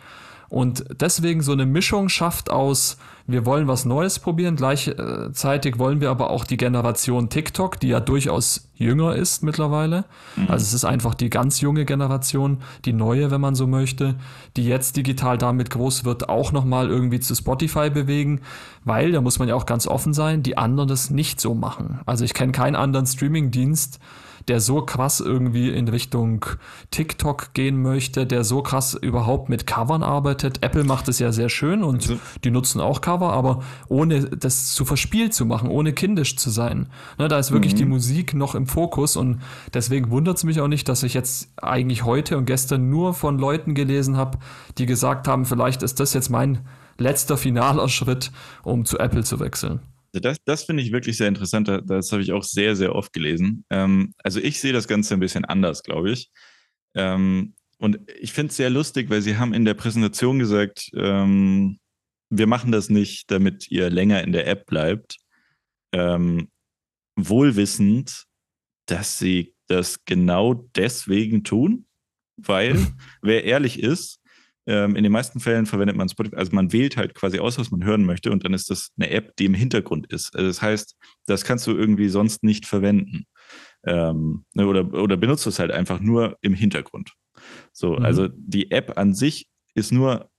[0.50, 6.10] Und deswegen so eine Mischung schafft aus, wir wollen was Neues probieren, gleichzeitig wollen wir
[6.10, 10.04] aber auch die Generation TikTok, die ja durchaus jünger ist mittlerweile.
[10.36, 10.48] Mhm.
[10.48, 14.16] Also es ist einfach die ganz junge Generation, die neue, wenn man so möchte,
[14.56, 18.40] die jetzt digital damit groß wird, auch nochmal irgendwie zu Spotify bewegen,
[18.84, 22.00] weil, da muss man ja auch ganz offen sein, die anderen das nicht so machen.
[22.06, 24.00] Also ich kenne keinen anderen Streaming-Dienst,
[24.48, 26.44] der so krass irgendwie in Richtung
[26.90, 30.62] TikTok gehen möchte, der so krass überhaupt mit Covern arbeitet.
[30.62, 34.74] Apple macht es ja sehr schön und also, die nutzen auch Cover, aber ohne das
[34.74, 36.88] zu verspielt zu machen, ohne kindisch zu sein.
[37.18, 37.78] Ne, da ist wirklich mhm.
[37.78, 39.40] die Musik noch im Fokus und
[39.74, 43.38] deswegen wundert es mich auch nicht, dass ich jetzt eigentlich heute und gestern nur von
[43.38, 44.38] Leuten gelesen habe,
[44.78, 46.60] die gesagt haben, vielleicht ist das jetzt mein
[46.98, 49.80] letzter finaler Schritt, um zu Apple zu wechseln.
[50.12, 51.68] Das, das finde ich wirklich sehr interessant.
[51.86, 53.64] Das habe ich auch sehr, sehr oft gelesen.
[53.70, 56.30] Ähm, also ich sehe das Ganze ein bisschen anders, glaube ich.
[56.94, 61.80] Ähm, und ich finde es sehr lustig, weil Sie haben in der Präsentation gesagt, ähm,
[62.30, 65.16] wir machen das nicht, damit ihr länger in der App bleibt.
[65.92, 66.48] Ähm,
[67.16, 68.24] wohlwissend,
[68.86, 71.86] dass Sie das genau deswegen tun,
[72.36, 72.76] weil
[73.22, 74.21] wer ehrlich ist,
[74.66, 77.70] ähm, in den meisten Fällen verwendet man Spotify, also man wählt halt quasi aus, was
[77.70, 80.34] man hören möchte und dann ist das eine App, die im Hintergrund ist.
[80.34, 80.96] Also das heißt,
[81.26, 83.24] das kannst du irgendwie sonst nicht verwenden.
[83.84, 87.12] Ähm, ne, oder, oder benutzt es halt einfach nur im Hintergrund.
[87.72, 88.04] So, mhm.
[88.04, 90.30] also die App an sich ist nur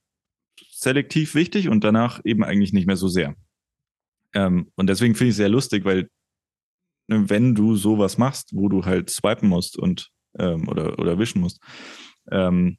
[0.70, 3.34] selektiv wichtig und danach eben eigentlich nicht mehr so sehr.
[4.32, 6.08] Ähm, und deswegen finde ich es sehr lustig, weil
[7.08, 11.40] ne, wenn du sowas machst, wo du halt swipen musst und ähm, oder, oder wischen
[11.40, 11.60] musst,
[12.30, 12.78] ähm,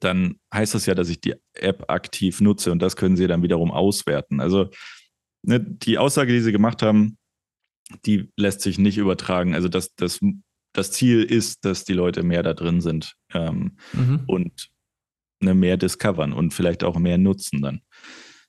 [0.00, 3.42] dann heißt das ja, dass ich die App aktiv nutze und das können sie dann
[3.42, 4.40] wiederum auswerten.
[4.40, 4.70] Also
[5.42, 7.18] ne, die Aussage, die sie gemacht haben,
[8.04, 9.54] die lässt sich nicht übertragen.
[9.54, 10.20] Also das, das,
[10.72, 14.24] das Ziel ist, dass die Leute mehr da drin sind ähm, mhm.
[14.26, 14.68] und
[15.40, 17.80] ne, mehr discovern und vielleicht auch mehr nutzen dann.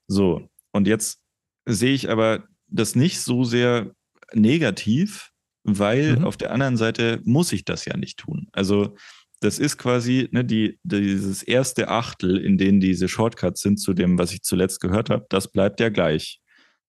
[0.08, 1.22] So, und jetzt
[1.66, 3.92] sehe ich aber das nicht so sehr
[4.34, 5.32] negativ,
[5.64, 6.26] weil mhm.
[6.26, 8.48] auf der anderen Seite muss ich das ja nicht tun.
[8.52, 8.96] Also
[9.39, 14.17] das ist quasi ne, die, dieses erste Achtel, in dem diese Shortcuts sind zu dem,
[14.17, 16.39] was ich zuletzt gehört habe, das bleibt ja gleich.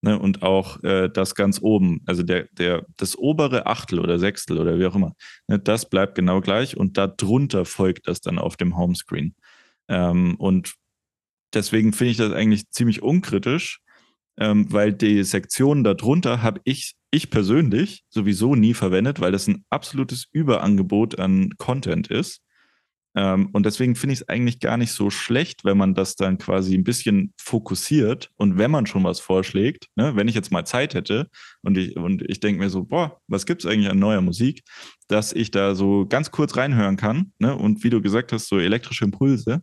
[0.00, 4.58] Ne, und auch äh, das ganz oben, also der, der, das obere Achtel oder Sechstel
[4.58, 5.14] oder wie auch immer,
[5.48, 9.34] ne, das bleibt genau gleich und darunter folgt das dann auf dem Homescreen.
[9.88, 10.74] Ähm, und
[11.52, 13.80] deswegen finde ich das eigentlich ziemlich unkritisch,
[14.38, 19.64] ähm, weil die Sektionen darunter habe ich, ich persönlich sowieso nie verwendet, weil das ein
[19.70, 22.40] absolutes Überangebot an Content ist.
[23.16, 26.38] Ähm, und deswegen finde ich es eigentlich gar nicht so schlecht, wenn man das dann
[26.38, 30.64] quasi ein bisschen fokussiert und wenn man schon was vorschlägt, ne, wenn ich jetzt mal
[30.64, 31.28] Zeit hätte
[31.62, 34.62] und ich, und ich denke mir so, boah, was gibt es eigentlich an neuer Musik,
[35.08, 38.58] dass ich da so ganz kurz reinhören kann ne, und wie du gesagt hast, so
[38.58, 39.62] elektrische Impulse,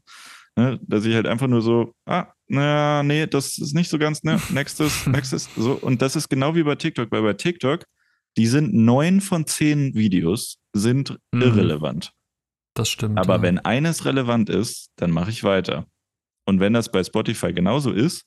[0.56, 4.24] ne, dass ich halt einfach nur so, ah, naja, nee, das ist nicht so ganz,
[4.24, 5.74] ne, nächstes, nächstes, so.
[5.74, 7.86] Und das ist genau wie bei TikTok, weil bei TikTok,
[8.38, 11.42] die sind neun von zehn Videos sind mhm.
[11.42, 12.12] irrelevant.
[12.74, 13.18] Das stimmt.
[13.18, 13.42] Aber ja.
[13.42, 15.88] wenn eines relevant ist, dann mache ich weiter.
[16.46, 18.26] Und wenn das bei Spotify genauso ist,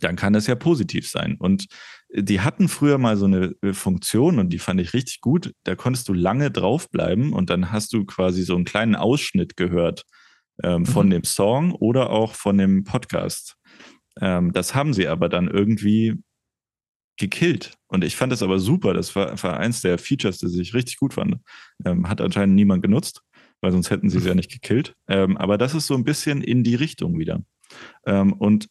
[0.00, 1.36] dann kann das ja positiv sein.
[1.38, 1.66] Und
[2.14, 5.52] die hatten früher mal so eine äh, Funktion und die fand ich richtig gut.
[5.64, 10.04] Da konntest du lange draufbleiben und dann hast du quasi so einen kleinen Ausschnitt gehört
[10.62, 10.86] ähm, mhm.
[10.86, 13.56] von dem Song oder auch von dem Podcast.
[14.20, 16.16] Ähm, das haben sie aber dann irgendwie
[17.18, 17.74] gekillt.
[17.88, 18.94] Und ich fand das aber super.
[18.94, 21.36] Das war, war eins der Features, das ich richtig gut fand.
[21.84, 23.22] Ähm, hat anscheinend niemand genutzt,
[23.60, 24.94] weil sonst hätten sie es ja nicht gekillt.
[25.08, 27.42] Ähm, aber das ist so ein bisschen in die Richtung wieder.
[28.06, 28.68] Ähm, und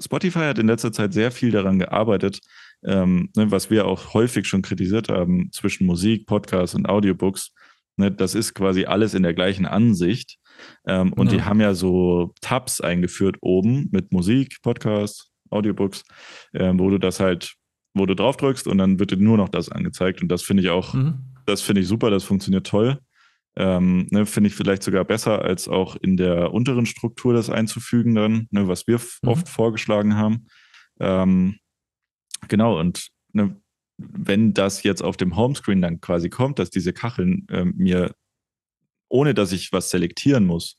[0.00, 2.40] Spotify hat in letzter Zeit sehr viel daran gearbeitet,
[2.84, 7.52] ähm, ne, was wir auch häufig schon kritisiert haben zwischen Musik, Podcast und Audiobooks.
[7.96, 10.38] Ne, das ist quasi alles in der gleichen Ansicht.
[10.86, 11.38] Ähm, und ja.
[11.38, 16.04] die haben ja so Tabs eingeführt oben mit Musik, Podcast, Audiobooks,
[16.52, 17.56] äh, wo du das halt
[17.96, 20.20] wo du drauf drückst und dann wird dir nur noch das angezeigt.
[20.20, 21.32] Und das finde ich auch, mhm.
[21.46, 23.00] das finde ich super, das funktioniert toll.
[23.56, 28.14] Ähm, ne, finde ich vielleicht sogar besser, als auch in der unteren Struktur das einzufügen
[28.14, 29.28] dann, ne, was wir mhm.
[29.28, 30.46] oft vorgeschlagen haben.
[31.00, 31.56] Ähm,
[32.48, 33.56] genau, und ne,
[33.96, 38.14] wenn das jetzt auf dem Homescreen dann quasi kommt, dass diese Kacheln ähm, mir,
[39.08, 40.78] ohne dass ich was selektieren muss,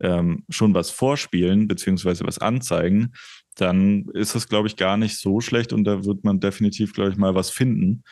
[0.00, 3.12] ähm, schon was vorspielen, beziehungsweise was anzeigen,
[3.54, 7.10] dann ist das, glaube ich, gar nicht so schlecht und da wird man definitiv, glaube
[7.10, 8.02] ich, mal was finden.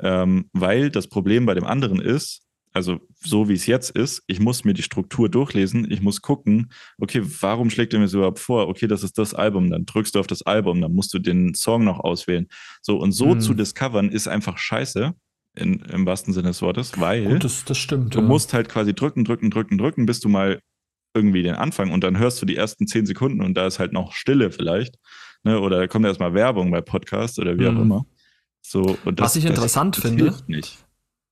[0.00, 4.40] Ähm, weil das Problem bei dem anderen ist, also so wie es jetzt ist, ich
[4.40, 8.40] muss mir die Struktur durchlesen, ich muss gucken, okay, warum schlägt er mir das überhaupt
[8.40, 8.66] vor?
[8.66, 11.54] Okay, das ist das Album, dann drückst du auf das Album, dann musst du den
[11.54, 12.48] Song noch auswählen.
[12.82, 13.40] So, und so mhm.
[13.40, 15.14] zu discovern ist einfach scheiße.
[15.56, 18.24] In, im wahrsten Sinne des Wortes, weil Gut, das, das stimmt, du ja.
[18.24, 20.58] musst halt quasi drücken, drücken, drücken, drücken, bis du mal
[21.14, 23.92] irgendwie den Anfang und dann hörst du die ersten zehn Sekunden und da ist halt
[23.92, 24.96] noch Stille vielleicht.
[25.44, 25.60] Ne?
[25.60, 27.82] Oder da kommt erstmal Werbung bei Podcasts oder wie auch mhm.
[27.82, 28.06] immer.
[28.62, 30.78] So, und das, was ich interessant das, das finde, nicht.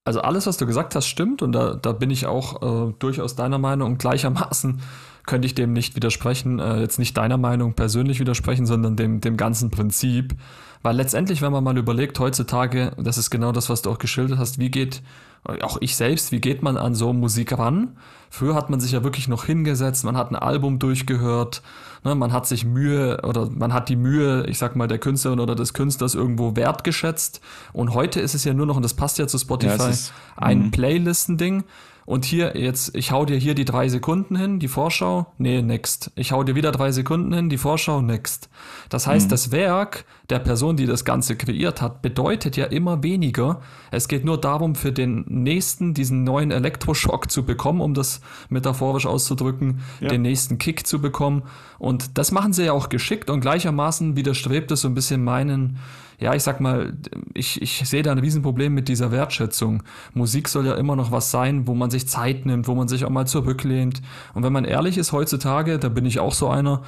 [0.05, 3.35] also alles, was du gesagt hast, stimmt und da, da bin ich auch äh, durchaus
[3.35, 4.81] deiner Meinung und gleichermaßen
[5.27, 9.37] könnte ich dem nicht widersprechen, äh, jetzt nicht deiner Meinung persönlich widersprechen, sondern dem, dem
[9.37, 10.35] ganzen Prinzip.
[10.83, 14.39] Weil letztendlich, wenn man mal überlegt, heutzutage, das ist genau das, was du auch geschildert
[14.39, 15.03] hast, wie geht,
[15.45, 17.97] auch ich selbst, wie geht man an so Musik ran?
[18.31, 21.63] Früher hat man sich ja wirklich noch hingesetzt, man hat ein Album durchgehört,
[22.03, 25.39] ne, man hat sich Mühe oder man hat die Mühe, ich sag mal, der Künstlerin
[25.39, 27.41] oder des Künstlers irgendwo wertgeschätzt.
[27.73, 30.13] Und heute ist es ja nur noch, und das passt ja zu Spotify, ja, ist,
[30.37, 30.71] ein mhm.
[30.73, 31.65] Playlistending.
[32.05, 36.11] Und hier jetzt, ich hau dir hier die drei Sekunden hin, die Vorschau, nee, next.
[36.17, 38.49] Ich hau dir wieder drei Sekunden hin, die Vorschau, next.
[38.89, 39.31] Das heißt, mhm.
[39.31, 43.61] das Werk der Person, die das Ganze kreiert hat, bedeutet ja immer weniger.
[43.91, 49.07] Es geht nur darum, für den nächsten diesen neuen Elektroschock zu bekommen, um das metaphorisch
[49.07, 50.09] auszudrücken, ja.
[50.09, 51.43] den nächsten Kick zu bekommen.
[51.79, 55.79] Und das machen sie ja auch geschickt und gleichermaßen widerstrebt es so ein bisschen meinen
[56.23, 56.93] ja, ich sag mal,
[57.35, 59.83] ich, ich sehe da ein Riesenproblem mit dieser Wertschätzung.
[60.15, 63.05] Musik soll ja immer noch was sein, wo man sich Zeit nimmt, wo man sich
[63.05, 64.01] auch mal zurücklehnt.
[64.33, 66.83] Und wenn man ehrlich ist heutzutage, da bin ich auch so einer,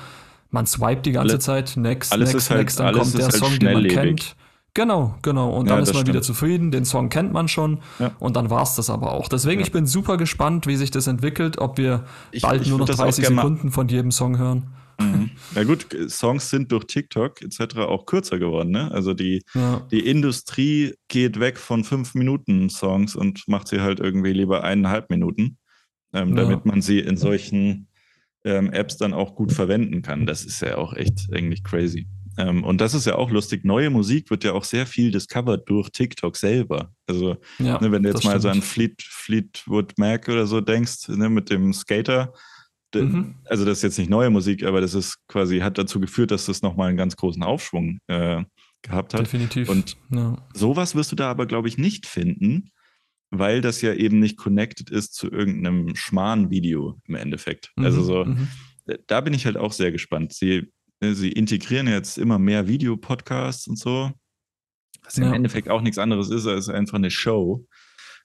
[0.53, 3.35] man swipet die ganze alles, Zeit, next, alles next, halt, next, dann kommt der halt
[3.35, 4.37] Song, den man kennt.
[4.73, 5.51] Genau, genau.
[5.51, 6.09] Und dann ja, ist man stimmt.
[6.09, 6.71] wieder zufrieden.
[6.71, 7.81] Den Song kennt man schon.
[7.99, 8.13] Ja.
[8.21, 9.29] Und dann war es das aber auch.
[9.29, 9.67] Deswegen, ja.
[9.67, 12.89] ich bin super gespannt, wie sich das entwickelt, ob wir ich, bald ich nur noch
[12.89, 14.69] 30 Sekunden von jedem Song hören.
[15.01, 15.31] Mhm.
[15.55, 17.77] Ja gut, Songs sind durch TikTok etc.
[17.79, 18.71] auch kürzer geworden.
[18.71, 18.91] Ne?
[18.91, 19.87] Also die, ja.
[19.91, 25.11] die Industrie geht weg von fünf Minuten Songs und macht sie halt irgendwie lieber eineinhalb
[25.11, 25.59] Minuten.
[26.15, 26.45] ähm, ja.
[26.45, 27.89] damit man sie in solchen
[28.45, 30.27] ähm, Apps dann auch gut verwenden kann.
[30.27, 32.07] Das ist ja auch echt eigentlich crazy.
[32.37, 33.65] Ähm, und das ist ja auch lustig.
[33.65, 36.93] Neue Musik wird ja auch sehr viel discovered durch TikTok selber.
[37.07, 38.43] Also, ja, ne, wenn du jetzt mal stimmt.
[38.43, 42.33] so an Fleet, Fleetwood Mac oder so denkst, ne, mit dem Skater,
[43.03, 43.35] mhm.
[43.45, 46.47] also das ist jetzt nicht neue Musik, aber das ist quasi, hat dazu geführt, dass
[46.47, 48.45] das nochmal einen ganz großen Aufschwung äh,
[48.83, 49.21] gehabt hat.
[49.21, 49.69] Definitiv.
[49.69, 50.37] Und ja.
[50.53, 52.71] sowas wirst du da aber, glaube ich, nicht finden,
[53.31, 57.73] weil das ja eben nicht connected ist zu irgendeinem Schmarrn-Video im Endeffekt.
[57.77, 57.85] Mhm.
[57.85, 58.49] Also so, mhm.
[59.07, 60.33] da bin ich halt auch sehr gespannt.
[60.33, 60.69] Sie
[61.05, 64.11] Ne, sie integrieren jetzt immer mehr Videopodcasts und so,
[65.03, 65.27] was ja.
[65.27, 67.67] im Endeffekt auch nichts anderes ist als einfach eine Show.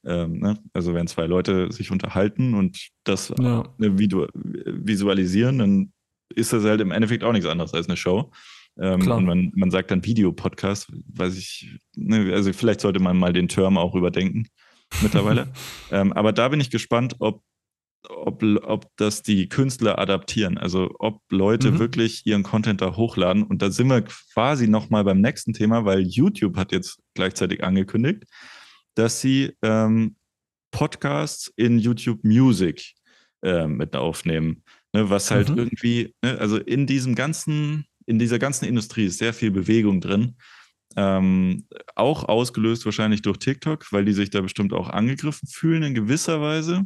[0.05, 0.57] Ähm, ne?
[0.73, 3.63] Also wenn zwei Leute sich unterhalten und das ja.
[3.77, 5.93] Ne, visualisieren, dann
[6.33, 8.31] ist das halt im Endeffekt auch nichts anderes als eine Show.
[8.79, 13.33] Ähm, und man, man sagt dann Videopodcast, weiß ich, ne, also vielleicht sollte man mal
[13.33, 14.47] den Term auch überdenken
[15.01, 15.51] mittlerweile.
[15.91, 17.43] ähm, aber da bin ich gespannt, ob
[18.07, 21.79] ob, ob das die Künstler adaptieren, also ob Leute mhm.
[21.79, 23.43] wirklich ihren Content da hochladen.
[23.43, 28.23] Und da sind wir quasi nochmal beim nächsten Thema, weil YouTube hat jetzt gleichzeitig angekündigt,
[28.99, 30.15] dass sie ähm,
[30.71, 32.93] Podcasts in YouTube Music
[33.41, 34.63] äh, mit aufnehmen.
[34.93, 35.57] Ne, was halt mhm.
[35.57, 40.35] irgendwie, ne, also in diesem ganzen, in dieser ganzen Industrie ist sehr viel Bewegung drin.
[40.95, 45.93] Ähm, auch ausgelöst wahrscheinlich durch TikTok, weil die sich da bestimmt auch angegriffen fühlen in
[45.93, 46.85] gewisser Weise.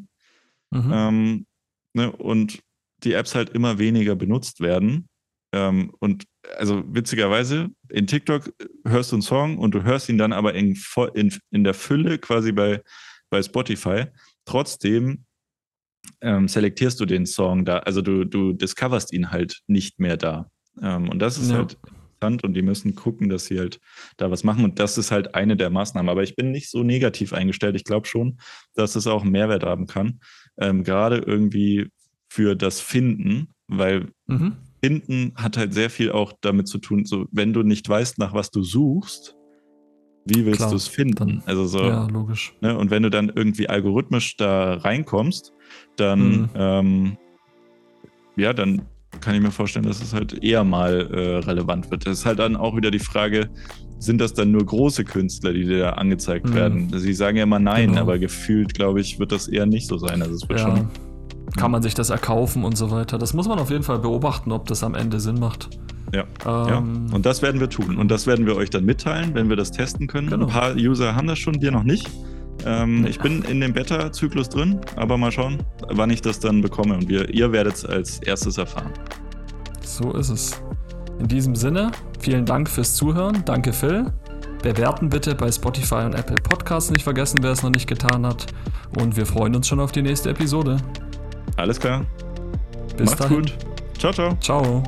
[0.71, 0.91] Mhm.
[0.93, 1.45] Ähm,
[1.93, 2.59] ne, und
[3.03, 5.07] die Apps halt immer weniger benutzt werden.
[5.53, 6.25] Ähm, und
[6.57, 8.53] also witzigerweise, in TikTok
[8.85, 10.77] hörst du einen Song und du hörst ihn dann aber in,
[11.13, 12.81] in, in der Fülle quasi bei,
[13.29, 14.05] bei Spotify.
[14.45, 15.25] Trotzdem
[16.21, 20.49] ähm, selektierst du den Song da, also du, du discoverst ihn halt nicht mehr da.
[20.81, 21.57] Ähm, und das ist ja.
[21.57, 23.79] halt interessant und die müssen gucken, dass sie halt
[24.17, 24.65] da was machen.
[24.65, 26.09] Und das ist halt eine der Maßnahmen.
[26.09, 27.75] Aber ich bin nicht so negativ eingestellt.
[27.75, 28.37] Ich glaube schon,
[28.73, 30.19] dass es auch einen Mehrwert haben kann
[30.57, 31.89] ähm, gerade irgendwie
[32.29, 34.57] für das Finden, weil mhm.
[34.83, 38.33] Finden hat halt sehr viel auch damit zu tun, so wenn du nicht weißt, nach
[38.33, 39.35] was du suchst,
[40.25, 41.15] wie willst du es finden?
[41.15, 42.53] Dann, also so, ja, logisch.
[42.61, 45.53] Ne, und wenn du dann irgendwie algorithmisch da reinkommst,
[45.95, 46.49] dann mhm.
[46.55, 47.17] ähm,
[48.35, 48.81] ja, dann
[49.21, 52.05] kann ich mir vorstellen, dass es halt eher mal äh, relevant wird.
[52.05, 53.49] Das ist halt dann auch wieder die Frage,
[53.99, 56.55] sind das dann nur große Künstler, die dir angezeigt mhm.
[56.55, 56.99] werden?
[56.99, 58.01] Sie sagen ja immer nein, genau.
[58.01, 60.21] aber gefühlt, glaube ich, wird das eher nicht so sein.
[60.21, 60.75] Also es wird ja.
[60.75, 60.89] schon.
[61.57, 63.17] Kann man sich das erkaufen und so weiter.
[63.17, 65.69] Das muss man auf jeden Fall beobachten, ob das am Ende Sinn macht.
[66.13, 67.15] Ja, ähm, ja.
[67.15, 67.97] und das werden wir tun.
[67.97, 70.29] Und das werden wir euch dann mitteilen, wenn wir das testen können.
[70.29, 70.45] Genau.
[70.45, 72.09] Ein paar User haben das schon, wir noch nicht.
[72.65, 73.09] Ähm, nee.
[73.09, 76.95] Ich bin in dem Beta-Zyklus drin, aber mal schauen, wann ich das dann bekomme.
[76.95, 78.91] Und wir, ihr werdet es als erstes erfahren.
[79.81, 80.61] So ist es.
[81.19, 83.43] In diesem Sinne, vielen Dank fürs Zuhören.
[83.45, 84.11] Danke, Phil.
[84.61, 88.47] Bewerten bitte bei Spotify und Apple Podcasts nicht vergessen, wer es noch nicht getan hat.
[88.97, 90.77] Und wir freuen uns schon auf die nächste Episode.
[91.57, 92.05] Alles klar.
[92.97, 93.41] Bis Macht's dahin.
[93.41, 93.53] gut.
[93.97, 94.37] Ciao, ciao.
[94.39, 94.83] Ciao.